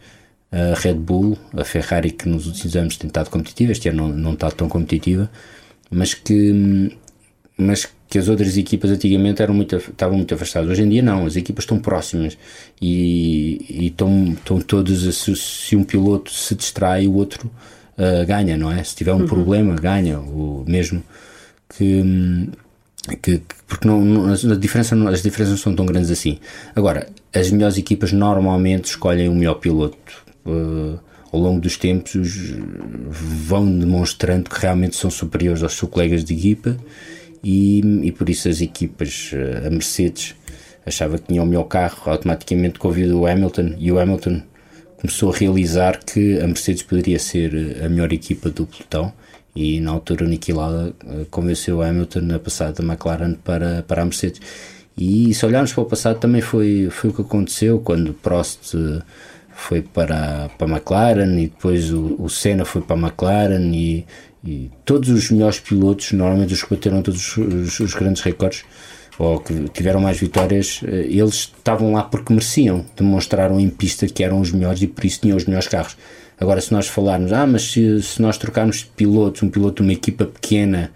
a 0.51 0.77
Red 0.77 0.95
Bull, 0.95 1.37
a 1.53 1.63
Ferrari 1.63 2.11
que 2.11 2.27
nos 2.27 2.47
últimos 2.47 2.75
anos 2.75 2.97
tem 2.97 3.07
estado 3.07 3.29
competitiva, 3.29 3.71
este 3.71 3.87
ano 3.87 4.09
não, 4.09 4.17
não 4.17 4.33
está 4.33 4.51
tão 4.51 4.67
competitiva 4.67 5.29
mas 5.89 6.13
que, 6.13 6.91
mas 7.57 7.87
que 8.09 8.17
as 8.17 8.29
outras 8.29 8.55
equipas 8.55 8.91
antigamente 8.91 9.41
eram 9.41 9.53
muito, 9.53 9.75
estavam 9.75 10.15
muito 10.15 10.33
afastadas. 10.33 10.69
Hoje 10.69 10.83
em 10.83 10.89
dia 10.89 11.01
não, 11.01 11.25
as 11.25 11.35
equipas 11.35 11.63
estão 11.63 11.79
próximas 11.79 12.37
e, 12.81 13.65
e 13.69 13.87
estão, 13.87 14.33
estão 14.33 14.61
todas, 14.61 15.15
se, 15.15 15.35
se 15.35 15.75
um 15.75 15.83
piloto 15.83 16.31
se 16.31 16.55
distrai, 16.55 17.07
o 17.07 17.13
outro 17.15 17.49
uh, 17.97 18.25
ganha, 18.25 18.55
não 18.55 18.71
é? 18.71 18.83
Se 18.83 18.95
tiver 18.95 19.13
um 19.13 19.21
uhum. 19.21 19.25
problema, 19.25 19.75
ganha, 19.75 20.19
o 20.19 20.63
mesmo 20.67 21.03
que, 21.75 22.49
que 23.21 23.41
porque 23.67 23.87
não, 23.87 23.99
não, 24.05 24.31
a 24.31 24.55
diferença, 24.55 24.95
as 25.09 25.21
diferenças 25.21 25.49
não 25.49 25.57
são 25.57 25.75
tão 25.75 25.85
grandes 25.85 26.11
assim. 26.11 26.39
Agora, 26.75 27.09
as 27.33 27.51
melhores 27.51 27.77
equipas 27.77 28.13
normalmente 28.13 28.85
escolhem 28.85 29.27
o 29.27 29.33
melhor 29.33 29.55
piloto. 29.55 30.25
Uh, 30.45 30.97
ao 31.29 31.41
longo 31.41 31.59
dos 31.59 31.75
tempos 31.75 32.25
vão 33.09 33.77
demonstrando 33.77 34.49
que 34.49 34.61
realmente 34.61 34.95
são 34.95 35.11
superiores 35.11 35.61
aos 35.61 35.73
seus 35.73 35.91
colegas 35.91 36.23
de 36.23 36.33
equipa 36.33 36.77
e, 37.49 37.79
e 38.03 38.11
por 38.11 38.29
isso 38.29 38.49
as 38.49 38.59
equipas, 38.59 39.31
eh, 39.33 39.67
a 39.67 39.69
Mercedes 39.69 40.35
achava 40.85 41.17
que 41.17 41.27
tinha 41.29 41.41
o 41.41 41.45
melhor 41.45 41.63
carro, 41.63 42.11
automaticamente 42.11 42.77
convidou 42.77 43.21
o 43.21 43.25
Hamilton 43.25 43.75
e 43.77 43.89
o 43.89 43.97
Hamilton 43.97 44.41
começou 44.99 45.31
a 45.31 45.37
realizar 45.37 45.97
que 46.03 46.41
a 46.41 46.47
Mercedes 46.47 46.83
poderia 46.83 47.17
ser 47.17 47.53
eh, 47.55 47.85
a 47.85 47.87
melhor 47.87 48.11
equipa 48.11 48.49
do 48.49 48.65
pelotão 48.65 49.13
e 49.55 49.79
na 49.79 49.91
altura 49.91 50.25
o 50.25 50.27
Niki 50.27 50.51
Lauda 50.51 50.93
eh, 51.05 51.25
convenceu 51.31 51.77
o 51.77 51.81
Hamilton 51.81 52.35
a 52.35 52.39
passar 52.39 52.73
da 52.73 52.83
McLaren 52.83 53.35
para, 53.35 53.81
para 53.83 54.01
a 54.01 54.05
Mercedes. 54.05 54.41
E 54.97 55.33
se 55.33 55.45
olharmos 55.45 55.71
para 55.71 55.83
o 55.83 55.85
passado 55.85 56.19
também 56.19 56.41
foi, 56.41 56.89
foi 56.91 57.11
o 57.11 57.13
que 57.13 57.21
aconteceu 57.21 57.79
quando 57.79 58.13
Prost 58.13 58.75
foi 59.53 59.81
para, 59.81 60.49
para 60.57 60.67
a 60.67 60.69
McLaren 60.69 61.39
e 61.39 61.47
depois 61.47 61.93
o, 61.93 62.17
o 62.19 62.29
Senna 62.29 62.65
foi 62.65 62.81
para 62.81 62.97
a 62.97 62.99
McLaren 62.99 63.71
e, 63.73 64.05
e 64.47 64.71
todos 64.85 65.09
os 65.09 65.29
melhores 65.29 65.59
pilotos, 65.59 66.13
normalmente 66.13 66.53
os 66.53 66.63
que 66.63 66.69
bateram 66.69 67.01
todos 67.01 67.35
os, 67.35 67.79
os, 67.81 67.93
grandes 67.93 68.21
recordes 68.21 68.63
ou 69.19 69.41
que 69.41 69.67
tiveram 69.73 69.99
mais 69.99 70.17
vitórias, 70.17 70.79
eh, 70.85 71.07
eles 71.09 71.51
estavam 71.57 71.91
lá 71.91 72.03
porque 72.03 72.31
mereciam, 72.31 72.85
demonstraram 72.95 73.59
em 73.59 73.69
pista 73.69 74.07
que 74.07 74.23
eram 74.23 74.39
os 74.39 74.51
melhores 74.53 74.81
e 74.81 74.87
por 74.87 75.03
isso 75.03 75.19
tinham 75.19 75.35
os 75.35 75.43
melhores 75.43 75.67
carros. 75.67 75.97
Agora, 76.39 76.61
se 76.61 76.71
nós 76.71 76.87
falarmos, 76.87 77.33
ah, 77.33 77.45
mas 77.45 77.63
se, 77.63 78.01
se 78.01 78.21
nós 78.21 78.37
trocarmos 78.37 78.83
pilotos, 78.83 79.43
um 79.43 79.49
piloto 79.49 79.81
de 79.83 79.89
uma 79.89 79.93
equipa 79.93 80.23
pequena, 80.23 80.91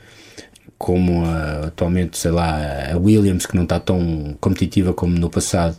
como 0.77 1.25
a, 1.25 1.67
atualmente, 1.67 2.17
sei 2.17 2.31
lá, 2.31 2.93
a 2.93 2.97
Williams, 2.97 3.45
que 3.45 3.55
não 3.55 3.63
está 3.63 3.81
tão 3.81 4.37
competitiva 4.39 4.93
como 4.93 5.17
no 5.17 5.29
passado, 5.29 5.75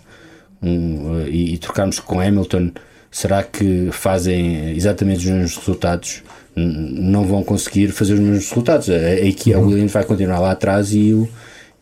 um, 0.61 1.23
uh, 1.23 1.29
e, 1.29 1.55
e 1.55 1.59
trocarmos 1.59 2.01
com 2.01 2.21
Hamilton, 2.21 2.71
será 3.13 3.43
que 3.43 3.91
fazem 3.93 4.75
exatamente 4.75 5.19
os 5.19 5.27
mesmos 5.27 5.57
resultados? 5.59 6.23
Não 6.57 7.25
vão 7.25 7.45
conseguir 7.45 7.89
fazer 7.89 8.15
os 8.15 8.21
mesmos 8.21 8.49
resultados. 8.49 8.89
A, 8.89 8.95
a, 8.95 8.97
a 8.97 9.59
uhum. 9.59 9.67
Williams 9.69 9.93
vai 9.93 10.05
continuar 10.05 10.41
lá 10.41 10.51
atrás 10.51 10.93
e, 10.93 11.13
o, 11.13 11.29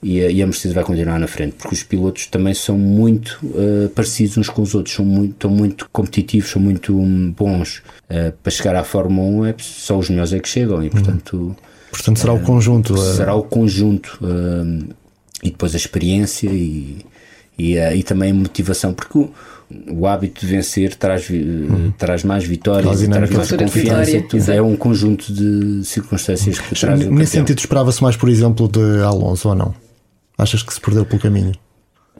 e, 0.02 0.20
a, 0.20 0.30
e 0.30 0.42
a 0.42 0.46
Mercedes 0.46 0.74
vai 0.74 0.82
continuar 0.82 1.18
na 1.20 1.28
frente, 1.28 1.54
porque 1.56 1.74
os 1.74 1.82
pilotos 1.84 2.26
também 2.26 2.52
são 2.52 2.76
muito 2.76 3.38
uh, 3.44 3.88
parecidos 3.90 4.36
uns 4.36 4.48
com 4.48 4.60
os 4.60 4.74
outros, 4.74 4.94
são 4.94 5.04
muito, 5.04 5.32
estão 5.32 5.50
muito 5.50 5.88
competitivos, 5.92 6.50
são 6.50 6.60
muito 6.60 6.98
um, 6.98 7.30
bons. 7.30 7.78
Uh, 8.10 8.32
para 8.42 8.50
chegar 8.50 8.74
à 8.74 8.82
Fórmula 8.82 9.28
1, 9.28 9.46
é, 9.46 9.54
só 9.58 9.96
os 9.96 10.10
melhores 10.10 10.32
é 10.32 10.40
que 10.40 10.48
chegam 10.48 10.82
e, 10.82 10.86
uhum. 10.86 10.90
portanto. 10.90 11.36
Uhum. 11.36 11.56
Portanto, 11.92 12.18
será 12.18 12.32
uh, 12.32 12.36
o 12.36 12.40
conjunto. 12.40 12.96
Será 12.98 13.34
o 13.34 13.42
conjunto. 13.42 14.18
e 15.42 15.50
depois 15.50 15.74
a 15.74 15.76
experiência 15.76 16.48
e 16.48 17.04
e, 17.60 17.76
e 17.76 18.02
também 18.02 18.32
motivação, 18.32 18.94
porque 18.94 19.18
o, 19.18 19.30
o 19.88 20.06
hábito 20.06 20.40
de 20.40 20.46
vencer 20.46 20.94
traz, 20.96 21.28
uhum. 21.30 21.92
traz 21.96 22.24
mais 22.24 22.44
vitórias, 22.44 23.00
traz 23.00 23.30
mais 23.30 23.52
confiança, 23.52 24.22
tudo 24.22 24.50
é 24.50 24.60
um 24.60 24.76
conjunto 24.76 25.32
de 25.32 25.84
circunstâncias 25.84 26.58
que 26.58 26.74
trazem. 26.74 27.10
Nesse 27.10 27.32
sentido, 27.32 27.58
esperava-se 27.58 28.02
mais, 28.02 28.16
por 28.16 28.28
exemplo, 28.28 28.68
de 28.68 29.02
Alonso 29.02 29.48
ou 29.48 29.54
não? 29.54 29.74
Achas 30.36 30.62
que 30.62 30.72
se 30.74 30.80
perdeu 30.80 31.04
pelo 31.04 31.20
caminho? 31.20 31.52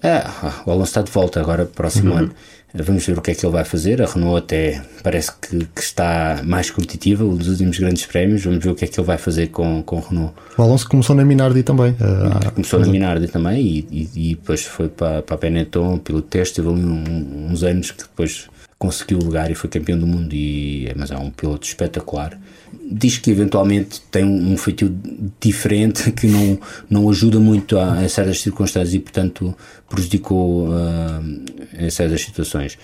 É, 0.03 0.25
o 0.67 0.71
Alonso 0.71 0.91
está 0.91 1.03
de 1.03 1.11
volta 1.11 1.41
agora, 1.41 1.67
próximo 1.67 2.13
uhum. 2.13 2.19
ano. 2.19 2.35
Vamos 2.73 3.05
ver 3.05 3.19
o 3.19 3.23
que 3.23 3.33
é 3.33 3.35
que 3.35 3.45
ele 3.45 3.53
vai 3.53 3.65
fazer. 3.65 4.01
A 4.01 4.07
Renault 4.07 4.39
até 4.39 4.81
parece 5.03 5.33
que, 5.41 5.59
que, 5.67 5.81
está 5.81 6.41
mais 6.45 6.71
competitiva 6.71 7.25
nos 7.25 7.49
últimos 7.49 7.79
grandes 7.79 8.07
prémios. 8.07 8.45
Vamos 8.45 8.63
ver 8.65 8.71
o 8.71 8.75
que 8.77 8.85
é 8.85 8.89
que 8.89 8.99
ele 8.99 9.07
vai 9.07 9.19
fazer 9.19 9.49
com, 9.49 9.83
com 9.83 9.99
a 9.99 10.01
Renault. 10.01 10.35
O 10.57 10.63
Alonso 10.63 10.89
começou 10.89 11.17
na 11.17 11.25
Minardi 11.25 11.65
também. 11.65 11.91
Uh, 11.93 12.53
começou 12.53 12.79
na 12.79 12.87
Minardi 12.87 13.27
também 13.27 13.61
e, 13.61 13.89
e, 13.91 14.31
e, 14.31 14.35
depois 14.37 14.65
foi 14.65 14.89
para, 14.89 15.21
para 15.21 15.35
a 15.35 15.39
Benetton 15.39 15.99
pelo 15.99 16.23
teste. 16.23 16.57
Teve 16.57 16.69
ali 16.69 16.85
um, 16.85 17.49
uns 17.51 17.65
anos 17.65 17.91
que 17.91 18.05
depois 18.05 18.49
conseguiu 18.81 19.19
o 19.19 19.25
lugar 19.25 19.49
e 19.53 19.55
foi 19.55 19.71
campeão 19.71 19.97
do 19.97 20.09
mundo. 20.09 20.35
E, 20.35 20.93
mas 20.97 21.13
é 21.13 21.17
um 21.17 21.31
piloto 21.31 21.65
espetacular 21.65 22.37
diz 22.91 23.19
que 23.19 23.31
eventualmente 23.31 24.01
tem 24.11 24.25
um 24.25 24.57
feitio 24.57 24.95
diferente 25.41 26.11
que 26.13 26.27
não, 26.27 26.59
não 26.89 27.11
ajuda 27.11 27.39
muito 27.39 27.79
a, 27.79 28.01
a 28.01 28.09
certas 28.09 28.41
circunstâncias 28.41 28.95
e, 28.95 28.99
portanto, 28.99 29.55
prejudicou 29.89 30.69
uh, 30.69 31.45
em 31.79 31.91
certas 31.91 32.23
situações. 32.23 32.77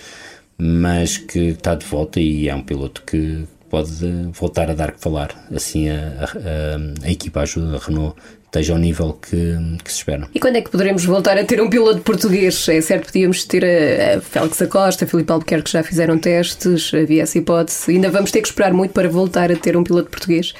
Mas 0.58 1.18
que 1.18 1.48
está 1.48 1.74
de 1.74 1.84
volta 1.84 2.20
e 2.20 2.48
é 2.48 2.54
um 2.54 2.62
piloto 2.62 3.02
que 3.02 3.44
pode 3.68 3.92
voltar 4.32 4.70
a 4.70 4.74
dar 4.74 4.92
que 4.92 5.00
falar. 5.00 5.46
Assim, 5.54 5.88
a, 5.88 6.24
a, 6.24 7.06
a 7.06 7.10
equipa 7.10 7.40
ajuda 7.40 7.76
a 7.76 7.80
Renault 7.80 8.16
esteja 8.46 8.72
ao 8.72 8.78
nível 8.78 9.12
que, 9.12 9.56
que, 9.84 9.92
se 9.92 9.98
espera. 9.98 10.28
E 10.34 10.40
quando 10.40 10.56
é 10.56 10.62
que 10.62 10.70
poderemos 10.70 11.04
voltar 11.04 11.36
a 11.36 11.44
ter 11.44 11.60
um 11.60 11.68
piloto 11.68 12.00
português? 12.00 12.68
É 12.68 12.80
certo, 12.80 13.06
podíamos 13.06 13.44
ter 13.44 13.64
a, 13.64 14.16
a 14.16 14.20
Félix 14.20 14.62
Acosta, 14.62 15.04
a 15.04 15.08
Filipe 15.08 15.30
Albuquerque 15.30 15.64
que 15.64 15.72
já 15.72 15.82
fizeram 15.82 16.18
testes, 16.18 16.92
havia 16.94 17.22
essa 17.22 17.38
hipótese. 17.38 17.92
Ainda 17.92 18.10
vamos 18.10 18.30
ter 18.30 18.40
que 18.40 18.48
esperar 18.48 18.72
muito 18.72 18.92
para 18.92 19.08
voltar 19.08 19.52
a 19.52 19.56
ter 19.56 19.76
um 19.76 19.84
piloto 19.84 20.10
português? 20.10 20.54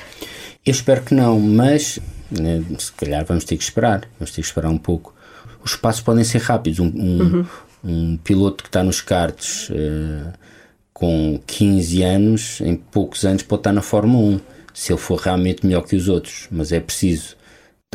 Eu 0.64 0.72
espero 0.72 1.02
que 1.02 1.14
não, 1.14 1.38
mas 1.40 1.98
né, 2.30 2.62
se 2.78 2.92
calhar 2.92 3.24
vamos 3.24 3.44
ter 3.44 3.56
que 3.56 3.62
esperar, 3.62 4.02
vamos 4.18 4.34
ter 4.34 4.42
que 4.42 4.46
esperar 4.46 4.68
um 4.68 4.78
pouco. 4.78 5.14
Os 5.64 5.74
passos 5.74 6.02
podem 6.02 6.24
ser 6.24 6.42
rápidos. 6.42 6.80
Um, 6.80 6.92
um, 6.94 7.20
uhum. 7.20 7.46
um 7.84 8.16
piloto 8.18 8.62
que 8.62 8.68
está 8.68 8.82
nos 8.82 9.00
karts. 9.00 9.70
Uh, 9.70 10.32
com 10.92 11.38
15 11.46 12.02
anos, 12.02 12.60
em 12.62 12.74
poucos 12.74 13.26
anos, 13.26 13.42
pode 13.42 13.60
estar 13.60 13.72
na 13.72 13.82
Fórmula 13.82 14.36
1, 14.36 14.40
se 14.72 14.92
ele 14.92 14.98
for 14.98 15.20
realmente 15.20 15.66
melhor 15.66 15.82
que 15.82 15.94
os 15.94 16.08
outros. 16.08 16.48
Mas 16.50 16.72
é 16.72 16.80
preciso 16.80 17.36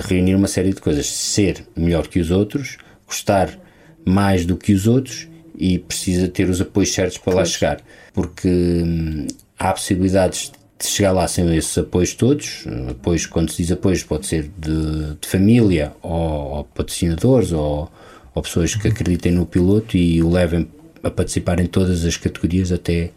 reunir 0.02 0.36
uma 0.36 0.48
série 0.48 0.74
de 0.74 0.82
coisas: 0.82 1.08
ser 1.08 1.66
melhor 1.76 2.08
que 2.08 2.20
os 2.20 2.32
outros, 2.32 2.78
gostar 3.08 3.58
mais 4.06 4.46
do 4.46 4.58
que 4.58 4.74
os 4.74 4.88
outros 4.88 5.28
e 5.58 5.78
precisa 5.78 6.28
ter 6.28 6.50
os 6.50 6.60
apoios 6.60 6.94
certos 6.94 7.18
para 7.18 7.36
lá 7.36 7.46
chegar. 7.46 7.82
Porque 8.14 8.48
hum, 8.48 9.28
há 9.58 9.72
possibilidades 9.72 10.52
de 10.80 10.88
chegar 10.88 11.12
lá 11.12 11.28
sem 11.28 11.56
esses 11.56 11.78
apoios 11.78 12.14
todos. 12.14 12.66
Apoios, 12.90 13.26
quando 13.26 13.52
se 13.52 13.58
diz 13.62 13.72
apoios, 13.72 14.04
pode 14.04 14.26
ser 14.26 14.50
de, 14.58 15.16
de 15.22 15.28
família 15.28 15.94
ou, 16.02 16.12
ou 16.12 16.64
patrocinadores 16.64 17.52
ou, 17.52 17.92
ou 18.34 18.42
pessoas 18.42 18.74
que 18.76 18.88
acreditem 18.88 19.32
no 19.32 19.46
piloto 19.46 19.96
e 19.96 20.22
o 20.24 20.30
levem 20.30 20.68
a 21.04 21.10
participar 21.10 21.60
em 21.60 21.66
todas 21.66 22.06
as 22.06 22.18
categorias 22.18 22.72
até 22.72 23.12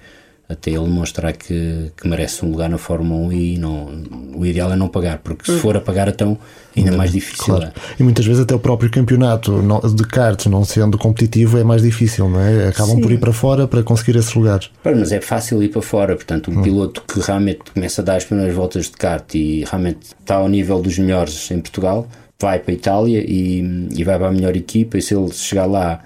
até 0.49 0.71
ele 0.71 0.89
mostrar 0.89 1.33
que, 1.33 1.91
que 1.97 2.07
merece 2.07 2.45
um 2.45 2.51
lugar 2.51 2.69
na 2.69 2.77
Fórmula 2.77 3.29
1 3.29 3.33
e 3.33 3.59
não, 3.59 4.03
o 4.35 4.45
ideal 4.45 4.71
é 4.73 4.77
não 4.77 4.89
pagar, 4.89 5.19
porque 5.19 5.51
se 5.51 5.59
for 5.59 5.77
a 5.77 5.81
pagar 5.81 6.09
então 6.09 6.37
ainda 6.77 6.93
mais 6.93 7.13
difícil 7.13 7.45
Claro. 7.45 7.65
é. 7.65 7.73
E 7.99 8.03
muitas 8.03 8.27
vezes 8.27 8.43
até 8.43 8.55
o 8.55 8.59
próprio 8.59 8.91
campeonato 8.91 9.63
de 9.95 10.05
karts 10.05 10.47
não 10.47 10.63
sendo 10.65 10.99
competitivo 10.99 11.57
é 11.59 11.65
mais 11.65 11.83
difícil, 11.83 12.29
não 12.29 12.41
é? 12.41 12.69
Acabam 12.69 13.01
por 13.01 13.11
ir 13.11 13.19
para 13.19 13.33
fora 13.33 13.67
para 13.67 13.83
conseguir 13.83 14.17
esses 14.17 14.35
lugares. 14.35 14.71
Mas 14.85 15.13
é 15.13 15.21
fácil 15.21 15.63
ir 15.63 15.69
para 15.69 15.81
fora, 15.83 16.15
portanto, 16.15 16.51
um 16.51 16.63
piloto 16.63 17.03
que 17.09 17.21
realmente 17.21 17.61
começa 17.73 18.03
a 18.03 18.05
dar 18.05 18.17
as 18.17 18.25
primeiras 18.25 18.55
voltas 18.55 18.87
de 18.87 18.93
kart 18.93 19.35
e 19.35 19.65
realmente 19.65 19.99
está 20.21 20.37
ao 20.37 20.49
nível 20.49 20.83
dos 20.83 20.99
melhores 20.99 21.51
em 21.51 21.61
Portugal, 21.61 22.07
vai 22.39 22.59
para 22.59 22.73
a 22.73 22.75
Itália 22.75 23.25
e, 23.27 23.89
e 23.97 24.05
vai 24.05 24.19
para 24.19 24.29
a 24.29 24.33
melhor 24.33 24.55
equipa. 24.57 24.99
E 24.99 25.03
se 25.03 25.15
ele 25.15 25.33
chegar 25.33 25.65
lá 25.67 26.01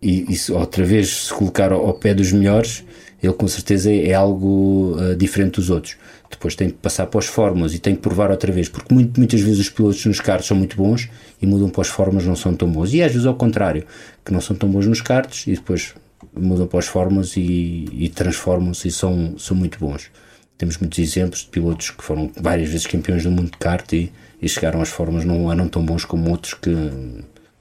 e, 0.00 0.26
e 0.28 0.52
outra 0.52 0.84
vez 0.84 1.26
se 1.26 1.34
colocar 1.34 1.72
ao, 1.72 1.84
ao 1.86 1.94
pé 1.94 2.14
dos 2.14 2.30
melhores, 2.32 2.84
ele 3.22 3.32
com 3.32 3.46
certeza 3.46 3.92
é, 3.92 4.12
algo 4.12 4.96
ah, 4.98 5.14
diferente 5.14 5.54
dos 5.54 5.70
outros. 5.70 5.96
Depois 6.30 6.54
tem 6.54 6.70
que 6.70 6.76
passar 6.76 7.06
para 7.06 7.18
os 7.18 7.26
fórmulas 7.26 7.74
e 7.74 7.78
tem 7.78 7.94
que 7.94 8.00
provar 8.00 8.30
outra 8.30 8.50
vez, 8.50 8.68
porque 8.68 8.92
muito- 8.92 9.18
muitas 9.18 9.40
vezes 9.40 9.60
os 9.60 9.70
pilotos 9.70 10.04
nos 10.06 10.20
karts 10.20 10.46
são 10.46 10.56
muito 10.56 10.76
bons 10.76 11.08
e 11.40 11.46
mudam 11.46 11.68
para 11.68 11.82
os 11.82 11.88
fórmulas 11.88 12.26
não 12.26 12.34
são 12.34 12.54
tão 12.54 12.70
bons. 12.70 12.92
E 12.94 13.02
às 13.02 13.12
vezes 13.12 13.26
ao 13.26 13.34
contrário, 13.34 13.84
que 14.24 14.32
não 14.32 14.40
são 14.40 14.56
tão 14.56 14.68
bons 14.68 14.86
nos 14.86 15.00
karts 15.00 15.46
e 15.46 15.52
depois 15.54 15.94
mudam 16.34 16.66
para 16.66 16.78
os 16.78 16.86
fórmulas 16.86 17.36
e, 17.36 17.86
e 17.92 18.08
transformam-se 18.08 18.88
e 18.88 18.90
são, 18.90 19.34
são 19.38 19.56
muito 19.56 19.78
bons. 19.78 20.10
Temos 20.56 20.78
muitos 20.78 20.98
exemplos 20.98 21.40
de 21.40 21.48
pilotos 21.48 21.90
que 21.90 22.02
foram 22.02 22.30
várias 22.40 22.68
vezes 22.68 22.86
campeões 22.86 23.24
do 23.24 23.30
mundo 23.30 23.50
de 23.50 23.58
kart 23.58 23.92
e, 23.92 24.12
e 24.40 24.48
chegaram 24.48 24.80
às 24.80 24.88
fórmulas 24.88 25.24
não 25.24 25.50
eram 25.52 25.68
tão 25.68 25.84
bons 25.84 26.04
como 26.04 26.30
outros 26.30 26.54
que, 26.54 26.70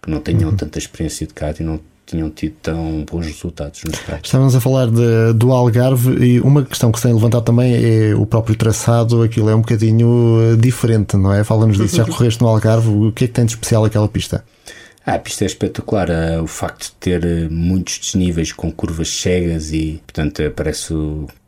que 0.02 0.10
não 0.10 0.19
tenham 0.19 0.56
tanta 0.56 0.80
experiência 0.80 1.28
de 1.28 1.34
kart 1.34 1.60
e 1.60 1.63
não 1.63 1.80
tinham 2.05 2.29
tido 2.29 2.55
tão 2.61 3.05
bons 3.09 3.25
resultados 3.27 3.83
nos 3.85 3.97
karts. 3.99 4.27
Estávamos 4.27 4.55
a 4.55 4.59
falar 4.61 4.87
de- 4.89 5.33
do 5.35 5.51
Algarve 5.51 6.11
e 6.25 6.41
uma 6.41 6.63
questão 6.65 6.91
que 6.91 6.99
se 6.99 7.03
tem 7.03 7.13
levantado 7.13 7.43
também 7.43 7.73
é 7.73 8.13
o 8.15 8.25
próprio 8.25 8.55
traçado, 8.55 9.21
aquilo 9.23 9.49
é 9.49 9.55
um 9.55 9.61
bocadinho 9.61 10.37
eh, 10.53 10.55
diferente, 10.57 11.15
não 11.15 11.31
é? 11.33 11.43
Fala-nos 11.43 11.77
disso, 11.77 11.95
já 11.95 12.03
correste 12.05 12.41
no 12.41 12.47
Algarve, 12.49 12.89
o 12.89 13.11
que 13.11 13.25
é 13.25 13.27
que 13.27 13.33
tem 13.33 13.45
de 13.45 13.51
especial 13.53 13.85
aquela 13.85 14.07
pista? 14.07 14.43
Ah, 15.05 15.15
a 15.15 15.19
pista 15.19 15.43
é 15.43 15.47
espetacular. 15.47 16.11
ah, 16.11 16.41
o 16.43 16.47
facto 16.47 16.87
de 16.87 16.91
ter 16.99 17.25
ah, 17.25 17.47
muitos 17.49 17.97
desníveis 17.97 18.51
com 18.51 18.71
curvas 18.71 19.09
cegas 19.09 19.71
e, 19.71 20.01
portanto, 20.05 20.41
parece, 20.55 20.93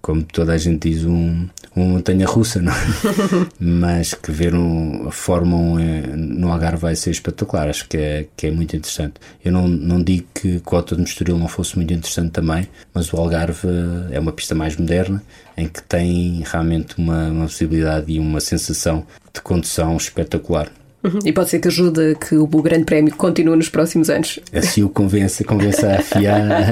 como 0.02 0.24
toda 0.24 0.54
a 0.54 0.58
gente 0.58 0.90
diz, 0.90 1.04
um, 1.06 1.48
uma 1.76 1.86
montanha 1.86 2.26
russa, 2.26 2.62
não 2.62 2.72
é? 2.72 2.76
Mas 3.60 4.14
que 4.14 4.32
ver 4.32 4.54
um, 4.54 5.08
a 5.08 5.12
Fórmula 5.12 5.62
1 5.62 5.80
eh, 5.80 6.02
no 6.16 6.52
Algarve 6.52 6.82
vai 6.82 6.96
ser 6.96 7.12
espetacular. 7.12 7.68
Acho 7.70 7.88
que 7.88 7.98
é, 7.98 8.28
que 8.38 8.48
é 8.48 8.52
muito 8.52 8.76
interessante. 8.76 9.16
Eu 9.44 9.52
não, 9.52 9.68
não 9.68 10.02
digo 10.02 10.28
que 10.34 10.62
o 10.66 10.76
Auto 10.76 10.96
de 10.96 11.04
Estoril 11.04 11.38
não 11.38 11.48
fosse 11.48 11.76
muito 11.76 11.94
interessante 11.94 12.32
também, 12.32 12.68
mas 12.94 13.12
o 13.12 13.18
Algarve 13.18 13.68
ah, 13.68 14.10
é 14.12 14.20
uma 14.20 14.32
pista 14.32 14.54
mais 14.54 14.76
moderna 14.78 15.24
em 15.58 15.68
que 15.68 15.82
tem 15.84 16.44
realmente 16.46 16.98
uma, 16.98 17.28
uma 17.30 17.46
possibilidade 17.46 18.12
e 18.12 18.20
uma 18.20 18.40
sensação 18.40 19.06
de 19.34 19.42
condução 19.42 19.98
espetacular. 19.98 20.70
Uhum. 21.04 21.20
E 21.26 21.34
pode 21.34 21.50
ser 21.50 21.60
que 21.60 21.68
ajude 21.68 22.16
que 22.16 22.36
o 22.36 22.48
Grande 22.48 22.86
Prémio 22.86 23.14
continue 23.16 23.58
nos 23.58 23.68
próximos 23.70 24.10
anos. 24.10 24.40
Assim 24.54 24.84
o 24.84 24.90
convença, 24.90 25.44
convença 25.44 25.88
a 25.90 25.96
afiar. 26.00 26.72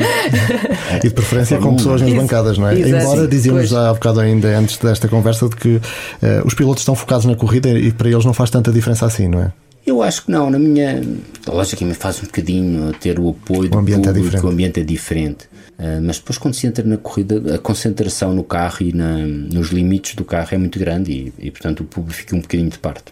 E 1.03 1.07
de 1.07 1.13
preferência 1.13 1.57
com 1.57 1.75
pessoas 1.75 2.01
nas 2.01 2.13
bancadas, 2.13 2.57
não 2.57 2.67
é? 2.67 2.79
Exato. 2.79 3.03
Embora 3.03 3.27
dizíamos 3.27 3.73
há 3.73 3.93
bocado 3.93 4.19
ainda 4.21 4.47
antes 4.57 4.77
desta 4.77 5.07
conversa 5.07 5.49
de 5.49 5.55
que 5.55 5.81
eh, 6.21 6.41
os 6.45 6.53
pilotos 6.53 6.81
estão 6.81 6.95
focados 6.95 7.25
na 7.25 7.35
corrida 7.35 7.69
e 7.69 7.91
para 7.91 8.09
eles 8.09 8.23
não 8.23 8.33
faz 8.33 8.49
tanta 8.49 8.71
diferença 8.71 9.05
assim, 9.05 9.27
não 9.27 9.41
é? 9.41 9.51
Eu 9.85 10.01
acho 10.03 10.25
que 10.25 10.31
não, 10.31 10.49
na 10.49 10.59
minha. 10.59 11.01
Logicamente 11.47 11.97
faz 11.97 12.19
um 12.21 12.25
bocadinho 12.25 12.93
ter 12.93 13.19
o 13.19 13.29
apoio 13.29 13.69
do 13.69 13.77
ambiente 13.79 14.01
é 14.07 14.11
público, 14.13 14.25
diferente. 14.25 14.45
o 14.45 14.49
ambiente 14.49 14.79
é 14.79 14.83
diferente. 14.83 15.49
Ah, 15.77 15.99
mas 16.01 16.19
depois 16.19 16.37
quando 16.37 16.53
se 16.53 16.67
entra 16.67 16.85
na 16.85 16.97
corrida, 16.97 17.55
a 17.55 17.57
concentração 17.57 18.33
no 18.33 18.43
carro 18.43 18.77
e 18.81 18.93
na- 18.93 19.17
nos 19.25 19.69
limites 19.69 20.13
do 20.15 20.23
carro 20.23 20.49
é 20.51 20.57
muito 20.57 20.77
grande 20.77 21.11
e, 21.11 21.47
e, 21.47 21.51
portanto 21.51 21.79
o 21.81 21.83
público 21.83 22.13
fica 22.19 22.35
um 22.35 22.39
bocadinho 22.41 22.69
de 22.69 22.77
parte. 22.77 23.05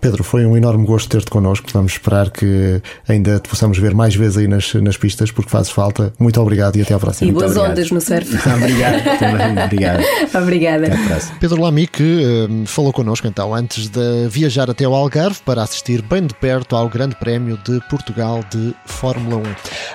Pedro, 0.00 0.22
foi 0.24 0.44
um 0.46 0.56
enorme 0.56 0.86
gosto 0.86 1.08
ter-te 1.08 1.30
connosco. 1.30 1.66
Vamos 1.72 1.92
esperar 1.92 2.30
que 2.30 2.80
ainda 3.08 3.38
te 3.40 3.48
possamos 3.48 3.78
ver 3.78 3.94
mais 3.94 4.14
vezes 4.14 4.36
aí 4.38 4.48
nas, 4.48 4.74
nas 4.74 4.96
pistas, 4.96 5.30
porque 5.30 5.50
fazes 5.50 5.70
falta. 5.70 6.12
Muito 6.18 6.40
obrigado 6.40 6.76
e 6.76 6.82
até 6.82 6.94
à 6.94 6.96
E 6.96 7.00
próxima. 7.00 7.32
boas 7.32 7.50
obrigado. 7.52 7.70
ondas 7.70 7.90
no 7.90 8.00
surf. 8.00 8.30
obrigado, 8.48 9.18
também, 9.18 9.64
obrigado. 9.64 10.02
Obrigada. 10.42 10.86
Até 10.86 10.94
à 11.02 11.06
próxima. 11.06 11.36
Pedro 11.40 11.60
Lamy 11.62 11.86
que 11.86 12.22
eh, 12.22 12.66
falou 12.66 12.92
connosco 12.92 13.26
então 13.26 13.54
antes 13.54 13.88
de 13.88 14.28
viajar 14.28 14.68
até 14.70 14.84
ao 14.84 14.94
Algarve 14.94 15.38
para 15.44 15.62
assistir 15.62 16.02
bem 16.02 16.26
de 16.26 16.34
perto 16.34 16.76
ao 16.76 16.88
Grande 16.88 17.14
Prémio 17.16 17.58
de 17.64 17.80
Portugal 17.88 18.44
de 18.50 18.74
Fórmula 18.86 19.36
1. 19.36 19.42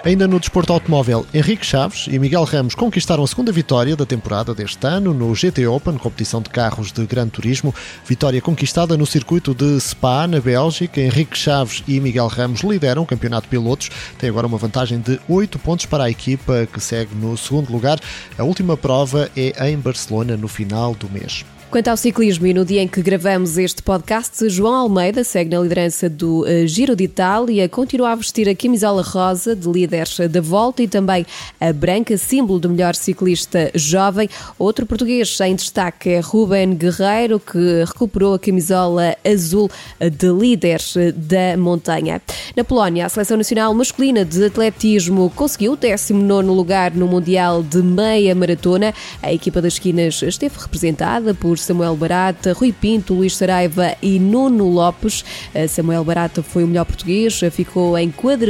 Ainda 0.05 0.27
no 0.27 0.39
desporto 0.39 0.73
automóvel, 0.73 1.25
Henrique 1.34 1.65
Chaves 1.65 2.07
e 2.10 2.17
Miguel 2.19 2.43
Ramos 2.43 2.75
conquistaram 2.75 3.23
a 3.23 3.27
segunda 3.27 3.51
vitória 3.51 3.95
da 3.95 4.05
temporada 4.05 4.53
deste 4.53 4.86
ano 4.88 5.13
no 5.13 5.34
GT 5.36 5.67
Open, 5.67 5.97
competição 5.97 6.41
de 6.41 6.49
carros 6.49 6.91
de 6.91 7.05
Gran 7.05 7.27
Turismo. 7.27 7.73
Vitória 8.07 8.41
conquistada 8.41 8.97
no 8.97 9.05
circuito 9.05 9.53
de 9.53 9.61
Spa, 9.80 10.28
na 10.28 10.39
Bélgica. 10.39 11.00
Henrique 11.00 11.38
Chaves 11.38 11.84
e 11.88 12.00
Miguel 12.00 12.28
Ramos 12.28 12.62
lideram 12.62 13.04
o 13.04 13.06
campeonato 13.06 13.43
de 13.43 13.50
pilotos. 13.50 13.89
Tem 14.17 14.30
agora 14.30 14.47
uma 14.47 14.58
vantagem 14.58 15.00
de 15.00 15.19
8 15.28 15.60
pontos 15.60 15.86
para 15.86 16.06
a 16.06 16.10
equipa 16.10 16.67
que 16.71 16.80
segue 16.80 17.13
no 17.15 17.38
segundo 17.38 17.71
lugar. 17.71 18.00
A 18.38 18.43
última 18.43 18.76
prova 18.76 19.30
é 19.36 19.69
em 19.69 19.78
Barcelona 19.78 20.36
no 20.36 20.47
final 20.47 20.95
do 20.95 21.10
mês. 21.10 21.45
Quanto 21.71 21.88
ao 21.88 21.95
ciclismo 21.95 22.45
e 22.45 22.53
no 22.53 22.65
dia 22.65 22.81
em 22.81 22.88
que 22.88 23.01
gravamos 23.01 23.57
este 23.57 23.81
podcast, 23.81 24.49
João 24.49 24.75
Almeida 24.75 25.23
segue 25.23 25.55
na 25.55 25.62
liderança 25.62 26.10
do 26.10 26.45
eh, 26.45 26.67
Giro 26.67 26.97
de 26.97 27.05
Itália, 27.05 27.69
continua 27.69 28.12
a 28.12 28.15
vestir 28.15 28.49
a 28.49 28.53
camisola 28.53 29.01
rosa 29.01 29.55
de 29.55 29.69
líderes 29.69 30.17
da 30.29 30.41
volta 30.41 30.84
e 30.84 30.88
também 30.89 31.25
a 31.62 31.71
branca, 31.71 32.17
símbolo 32.17 32.60
do 32.60 32.69
melhor 32.69 32.93
ciclista 32.93 33.71
jovem. 33.73 34.29
Outro 34.60 34.86
português 34.86 35.39
em 35.39 35.55
destaque 35.55 36.10
é 36.10 36.19
Ruben 36.19 36.75
Guerreiro, 36.75 37.39
que 37.39 37.86
recuperou 37.86 38.34
a 38.34 38.39
camisola 38.39 39.15
azul 39.23 39.71
de 39.97 40.27
líderes 40.27 40.95
da 41.15 41.55
montanha. 41.57 42.21
Na 42.53 42.65
Polónia, 42.65 43.05
a 43.05 43.10
seleção 43.10 43.38
nacional 43.38 43.73
masculina 43.73 44.25
de 44.25 44.43
atletismo 44.43 45.31
conseguiu 45.34 45.71
o 45.71 45.77
19 45.77 46.49
lugar 46.49 46.93
no 46.93 47.07
Mundial 47.07 47.63
de 47.63 47.81
Meia 47.81 48.36
Maratona. 48.36 48.93
A 49.23 49.31
equipa 49.31 49.62
das 49.62 49.75
esquinas 49.75 50.21
esteve 50.21 50.60
representada 50.60 51.34
por 51.34 51.61
Samuel 51.62 51.95
Barata, 51.95 52.54
Rui 52.54 52.71
Pinto, 52.71 53.13
Luís 53.13 53.36
Saraiva 53.36 53.95
e 54.02 54.19
Nuno 54.19 54.67
Lopes. 54.69 55.24
Eh, 55.54 55.67
Samuel 55.67 56.04
Barata 56.04 56.43
foi 56.43 56.63
o 56.63 56.67
melhor 56.67 56.86
português, 56.86 57.41
eh, 57.43 57.50
ficou 57.50 57.97
em 57.97 58.12
40 58.12 58.41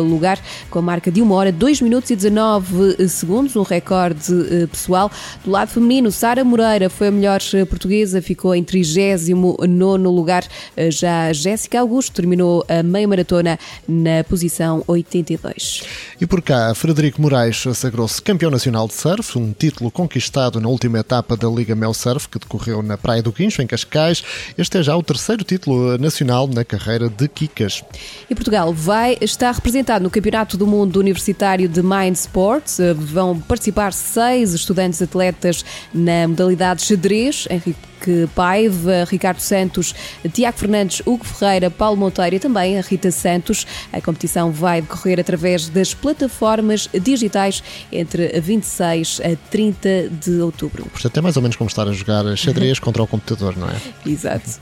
lugar 0.00 0.38
com 0.68 0.78
a 0.78 0.82
marca 0.82 1.10
de 1.10 1.22
1 1.22 1.30
hora, 1.32 1.52
2 1.52 1.80
minutos 1.80 2.10
e 2.10 2.16
19 2.16 3.08
segundos, 3.08 3.56
um 3.56 3.62
recorde 3.62 4.32
eh, 4.50 4.66
pessoal. 4.66 5.10
Do 5.44 5.50
lado 5.50 5.68
feminino, 5.68 6.10
Sara 6.10 6.44
Moreira 6.44 6.90
foi 6.90 7.08
a 7.08 7.10
melhor 7.10 7.40
eh, 7.54 7.64
portuguesa, 7.64 8.20
ficou 8.20 8.54
em 8.54 8.62
39 8.62 9.56
lugar. 10.04 10.44
Eh, 10.76 10.90
Já 10.90 11.32
Jéssica 11.32 11.80
Augusto 11.80 12.12
terminou 12.12 12.64
a 12.68 12.82
meia 12.82 13.06
maratona 13.06 13.58
na 13.88 14.24
posição 14.24 14.82
82. 14.86 15.84
E 16.20 16.26
por 16.26 16.42
cá, 16.42 16.74
Frederico 16.74 17.20
Moraes 17.22 17.64
sagrou-se 17.74 18.20
campeão 18.20 18.50
nacional 18.50 18.86
de 18.86 18.94
surf, 18.94 19.38
um 19.38 19.52
título 19.52 19.90
conquistado 19.90 20.60
na 20.60 20.68
última 20.68 20.98
etapa 20.98 21.36
da 21.36 21.48
Liga 21.48 21.74
Mel 21.74 21.94
Surf, 21.94 22.09
que 22.18 22.38
decorreu 22.38 22.82
na 22.82 22.96
Praia 22.96 23.22
do 23.22 23.32
Guincho, 23.32 23.62
em 23.62 23.66
Cascais. 23.66 24.22
Este 24.56 24.78
é 24.78 24.82
já 24.82 24.96
o 24.96 25.02
terceiro 25.02 25.44
título 25.44 25.98
nacional 25.98 26.46
na 26.46 26.64
carreira 26.64 27.08
de 27.08 27.28
Kikas. 27.28 27.84
E 28.28 28.34
Portugal 28.34 28.72
vai 28.72 29.16
estar 29.20 29.52
representado 29.52 30.02
no 30.02 30.10
Campeonato 30.10 30.56
do 30.56 30.66
Mundo 30.66 30.98
Universitário 30.98 31.68
de 31.68 31.82
Mind 31.82 32.14
Sports. 32.14 32.80
Eh, 32.80 32.94
Vão 32.94 33.38
participar 33.38 33.92
seis 33.92 34.52
estudantes 34.52 35.00
atletas 35.02 35.64
na 35.92 36.28
modalidade 36.28 36.82
xadrez. 36.82 37.46
Henrique 37.50 37.89
Paiva, 38.34 39.04
Ricardo 39.08 39.40
Santos, 39.40 39.94
Tiago 40.32 40.58
Fernandes, 40.58 41.02
Hugo 41.04 41.24
Ferreira, 41.24 41.70
Paulo 41.70 41.96
Monteiro 41.96 42.36
e 42.36 42.38
também 42.38 42.78
a 42.78 42.82
Rita 42.82 43.10
Santos. 43.10 43.66
A 43.92 44.00
competição 44.00 44.50
vai 44.50 44.80
decorrer 44.80 45.18
através 45.20 45.68
das 45.68 45.94
plataformas 45.94 46.88
digitais 46.92 47.62
entre 47.92 48.40
26 48.40 49.20
a 49.24 49.36
30 49.50 50.08
de 50.08 50.40
outubro. 50.40 50.84
Portanto, 50.86 51.16
é 51.16 51.20
mais 51.20 51.36
ou 51.36 51.42
menos 51.42 51.56
como 51.56 51.68
estar 51.68 51.88
a 51.88 51.92
jogar 51.92 52.24
xadrez 52.36 52.78
contra 52.80 53.02
o 53.02 53.06
computador, 53.06 53.56
não 53.56 53.68
é? 53.68 53.76
Exato. 54.06 54.60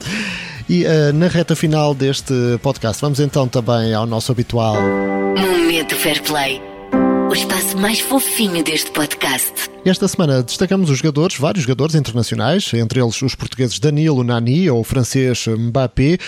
E 0.69 0.85
eh, 0.85 1.13
na 1.13 1.29
reta 1.29 1.57
final 1.57 1.95
deste 1.95 2.35
podcast, 2.63 3.01
vamos 3.01 3.21
então 3.21 3.49
também 3.49 3.95
ao 3.95 4.07
nosso 4.07 4.33
habitual. 4.33 4.77
Momento 5.37 5.95
Fair 5.97 6.23
Play. 6.23 6.78
O 7.29 7.35
espaço 7.35 7.77
mais 7.77 8.01
fofinho 8.01 8.65
deste 8.65 8.91
podcast. 8.91 9.69
Esta 9.85 10.09
semana 10.09 10.43
destacamos 10.43 10.89
os 10.89 10.97
jogadores, 10.97 11.37
vários 11.37 11.65
jogadores 11.65 11.95
internacionais, 11.95 12.73
entre 12.73 13.01
eles 13.01 13.21
os 13.21 13.35
portugueses 13.35 13.79
Danilo 13.79 14.25
Nani 14.25 14.71
ou 14.71 14.81
o 14.81 14.85
francês 14.85 15.47
Mbappé, 15.47 16.19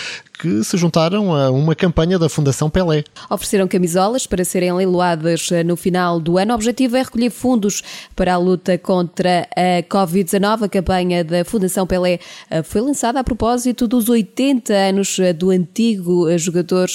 que 0.41 0.63
se 0.63 0.75
juntaram 0.75 1.35
a 1.35 1.51
uma 1.51 1.75
campanha 1.75 2.17
da 2.17 2.27
Fundação 2.27 2.67
Pelé. 2.67 3.03
Ofereceram 3.29 3.67
camisolas 3.67 4.25
para 4.25 4.43
serem 4.43 4.73
leiloadas 4.73 5.49
no 5.63 5.75
final 5.75 6.19
do 6.19 6.39
ano. 6.39 6.53
O 6.53 6.55
objetivo 6.55 6.97
é 6.97 7.03
recolher 7.03 7.29
fundos 7.29 7.83
para 8.15 8.33
a 8.33 8.37
luta 8.37 8.75
contra 8.75 9.47
a 9.55 9.83
Covid-19. 9.83 10.63
A 10.63 10.69
campanha 10.69 11.23
da 11.23 11.45
Fundação 11.45 11.85
Pelé 11.85 12.19
eh, 12.49 12.63
foi 12.63 12.81
lançada 12.81 13.19
a 13.19 13.23
propósito 13.23 13.87
dos 13.87 14.09
80 14.09 14.73
anos 14.73 15.19
eh, 15.19 15.31
do 15.31 15.51
antigo 15.51 16.27
eh, 16.27 16.39
jogador 16.39 16.87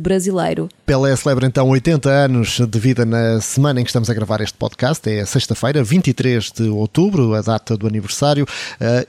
brasileiro. 0.00 0.68
Pelé 0.86 1.14
celebra 1.14 1.46
então 1.46 1.68
80 1.68 2.08
anos 2.08 2.58
de 2.58 2.78
vida 2.78 3.04
na 3.04 3.37
semana 3.40 3.80
em 3.80 3.84
que 3.84 3.90
estamos 3.90 4.10
a 4.10 4.14
gravar 4.14 4.40
este 4.40 4.56
podcast, 4.56 5.08
é 5.08 5.24
sexta-feira, 5.24 5.82
23 5.82 6.52
de 6.52 6.68
outubro, 6.68 7.34
a 7.34 7.40
data 7.40 7.76
do 7.76 7.86
aniversário. 7.86 8.46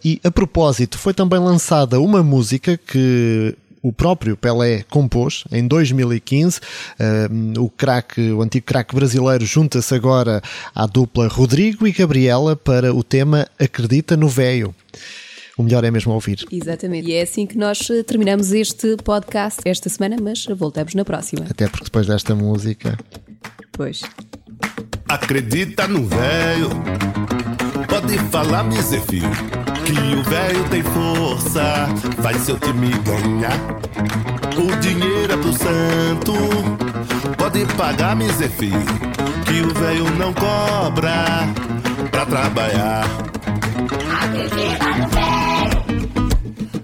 E 0.03 0.19
a 0.23 0.31
propósito, 0.31 0.97
foi 0.97 1.13
também 1.13 1.39
lançada 1.39 1.99
uma 1.99 2.23
música 2.23 2.77
que 2.77 3.55
o 3.81 3.91
próprio 3.91 4.35
Pelé 4.35 4.83
compôs 4.89 5.43
em 5.51 5.67
2015. 5.67 6.59
Uh, 6.59 7.63
o 7.63 7.69
craque, 7.69 8.31
o 8.31 8.41
antigo 8.41 8.65
craque 8.65 8.95
brasileiro, 8.95 9.45
junta-se 9.45 9.93
agora 9.93 10.41
à 10.73 10.85
dupla 10.85 11.27
Rodrigo 11.27 11.87
e 11.87 11.91
Gabriela 11.91 12.55
para 12.55 12.93
o 12.93 13.03
tema 13.03 13.47
Acredita 13.59 14.15
no 14.15 14.27
Véio. 14.27 14.73
O 15.57 15.63
melhor 15.63 15.83
é 15.83 15.91
mesmo 15.91 16.13
ouvir. 16.13 16.45
Exatamente. 16.49 17.09
E 17.09 17.13
é 17.15 17.21
assim 17.21 17.45
que 17.45 17.57
nós 17.57 17.89
eh, 17.89 18.01
terminamos 18.01 18.53
este 18.53 18.95
podcast 19.03 19.59
esta 19.65 19.89
semana, 19.89 20.15
mas 20.21 20.45
voltamos 20.45 20.95
na 20.95 21.03
próxima. 21.03 21.45
Até 21.49 21.67
porque 21.67 21.83
depois 21.83 22.07
desta 22.07 22.33
música. 22.33 22.97
Pois. 23.71 24.01
Acredita 25.07 25.87
no 25.87 26.05
véio, 26.05 26.69
pode 27.87 28.17
falar, 28.29 28.63
meu 28.63 28.81
filho 28.81 29.29
que 29.89 30.15
o 30.15 30.23
velho 30.23 30.63
tem 30.69 30.83
força, 30.83 31.87
faz 32.21 32.37
seu 32.41 32.59
time 32.59 32.89
ganhar. 32.99 33.57
O 34.55 34.75
dinheiro 34.79 35.33
é 35.33 35.37
pro 35.37 35.53
santo, 35.53 36.33
pode 37.37 37.65
pagar, 37.75 38.15
me 38.15 38.29
filho, 38.31 38.85
que 39.45 39.61
o 39.61 39.73
velho 39.73 40.09
não 40.17 40.33
cobra 40.33 41.47
pra 42.11 42.25
trabalhar. 42.25 43.05
Acredita 44.21 44.89
no 44.97 45.07
velho, 45.07 45.79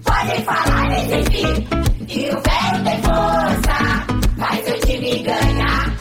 pode 0.02 0.42
falar, 0.42 0.88
me 0.88 1.24
filho, 1.30 1.66
que 2.06 2.28
o 2.30 2.42
velho 2.42 2.84
tem 2.84 3.02
força, 3.02 4.06
faz 4.38 4.64
seu 4.64 4.80
time 4.80 5.22
ganhar. 5.22 5.95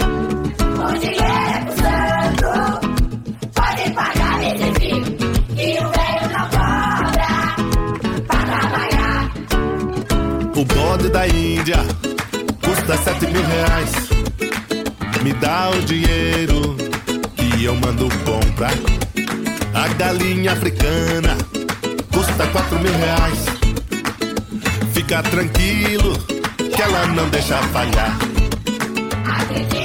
O 0.85 0.93
dinheiro 0.99 1.23
é 1.23 1.65
santo, 1.81 2.51
pode 3.55 3.91
pagar, 3.93 4.37
me 4.39 4.49
filho, 4.79 5.17
que 5.55 5.67
o 5.79 5.87
velho 5.89 6.27
não 6.31 6.45
cobra. 6.49 7.31
O 10.55 10.63
bode 10.65 11.09
da 11.09 11.27
Índia 11.27 11.79
custa 12.63 12.97
sete 12.97 13.25
mil 13.27 13.43
reais. 13.43 13.91
Me 15.23 15.33
dá 15.33 15.71
o 15.71 15.81
dinheiro 15.81 16.75
que 17.35 17.63
eu 17.63 17.75
mando 17.75 18.07
comprar. 18.23 18.73
A 19.73 19.87
galinha 19.95 20.51
africana 20.51 21.35
custa 22.13 22.45
quatro 22.47 22.79
mil 22.79 22.93
reais. 22.93 23.45
Fica 24.93 25.23
tranquilo 25.23 26.15
que 26.75 26.81
ela 26.81 27.07
não 27.07 27.27
deixa 27.29 27.57
falhar. 27.73 28.17
Acredita 29.25 29.84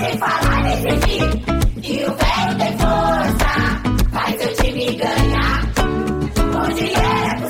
velho, 0.00 0.18
pode 0.18 0.18
falar 0.18 0.62
nesse 0.62 0.90
filho, 1.06 1.40
que 1.82 2.04
o 2.04 2.14
velho 2.14 2.58
tem 2.58 2.78
força, 2.78 3.50
faz 4.12 4.34
o 4.44 4.48
time 4.62 4.86
ganhar. 4.96 5.60
O 6.56 6.74
dinheiro 6.74 7.00
é 7.26 7.40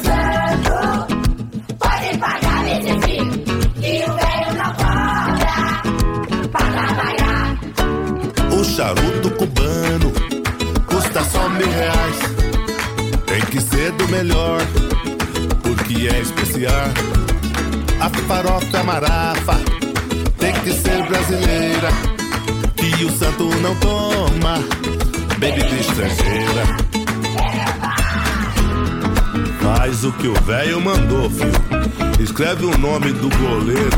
pro 8.49 8.65
charuto 8.65 9.31
cubano 9.33 10.13
custa 10.87 11.25
só 11.25 11.49
mil 11.49 11.71
reais. 11.71 12.19
Tem 13.27 13.41
que 13.43 13.61
ser 13.61 13.93
do 13.93 14.09
melhor, 14.09 14.61
porque 15.63 16.09
é 16.09 16.21
especial. 16.21 16.91
A 18.01 18.09
farofa 18.09 18.79
é 18.79 18.83
marafa 18.83 19.81
tem 20.41 20.55
que 20.55 20.73
ser 20.73 21.07
brasileira. 21.07 22.20
Que 23.01 23.07
o 23.07 23.17
santo 23.17 23.49
não 23.63 23.75
toma 23.77 24.59
bebida 25.39 25.75
estrangeira. 25.75 26.67
Faz 29.63 30.05
o 30.05 30.13
que 30.13 30.29
o 30.29 30.35
velho 30.43 30.79
mandou, 30.83 31.31
filho. 31.31 31.51
Escreve 32.23 32.67
o 32.67 32.77
nome 32.77 33.11
do 33.13 33.31
goleiro 33.39 33.97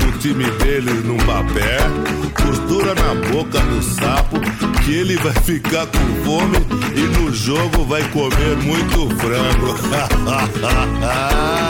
do 0.00 0.18
time 0.18 0.50
dele 0.58 0.90
num 1.04 1.18
papel 1.18 2.10
costura 2.44 2.92
na 2.92 3.14
boca 3.30 3.60
do 3.60 3.82
sapo, 3.82 4.40
que 4.84 4.94
ele 4.94 5.16
vai 5.18 5.34
ficar 5.44 5.86
com 5.86 6.24
fome 6.24 6.56
e 6.96 7.02
no 7.20 7.32
jogo 7.32 7.84
vai 7.84 8.02
comer 8.08 8.56
muito 8.64 9.08
frango. 9.14 9.76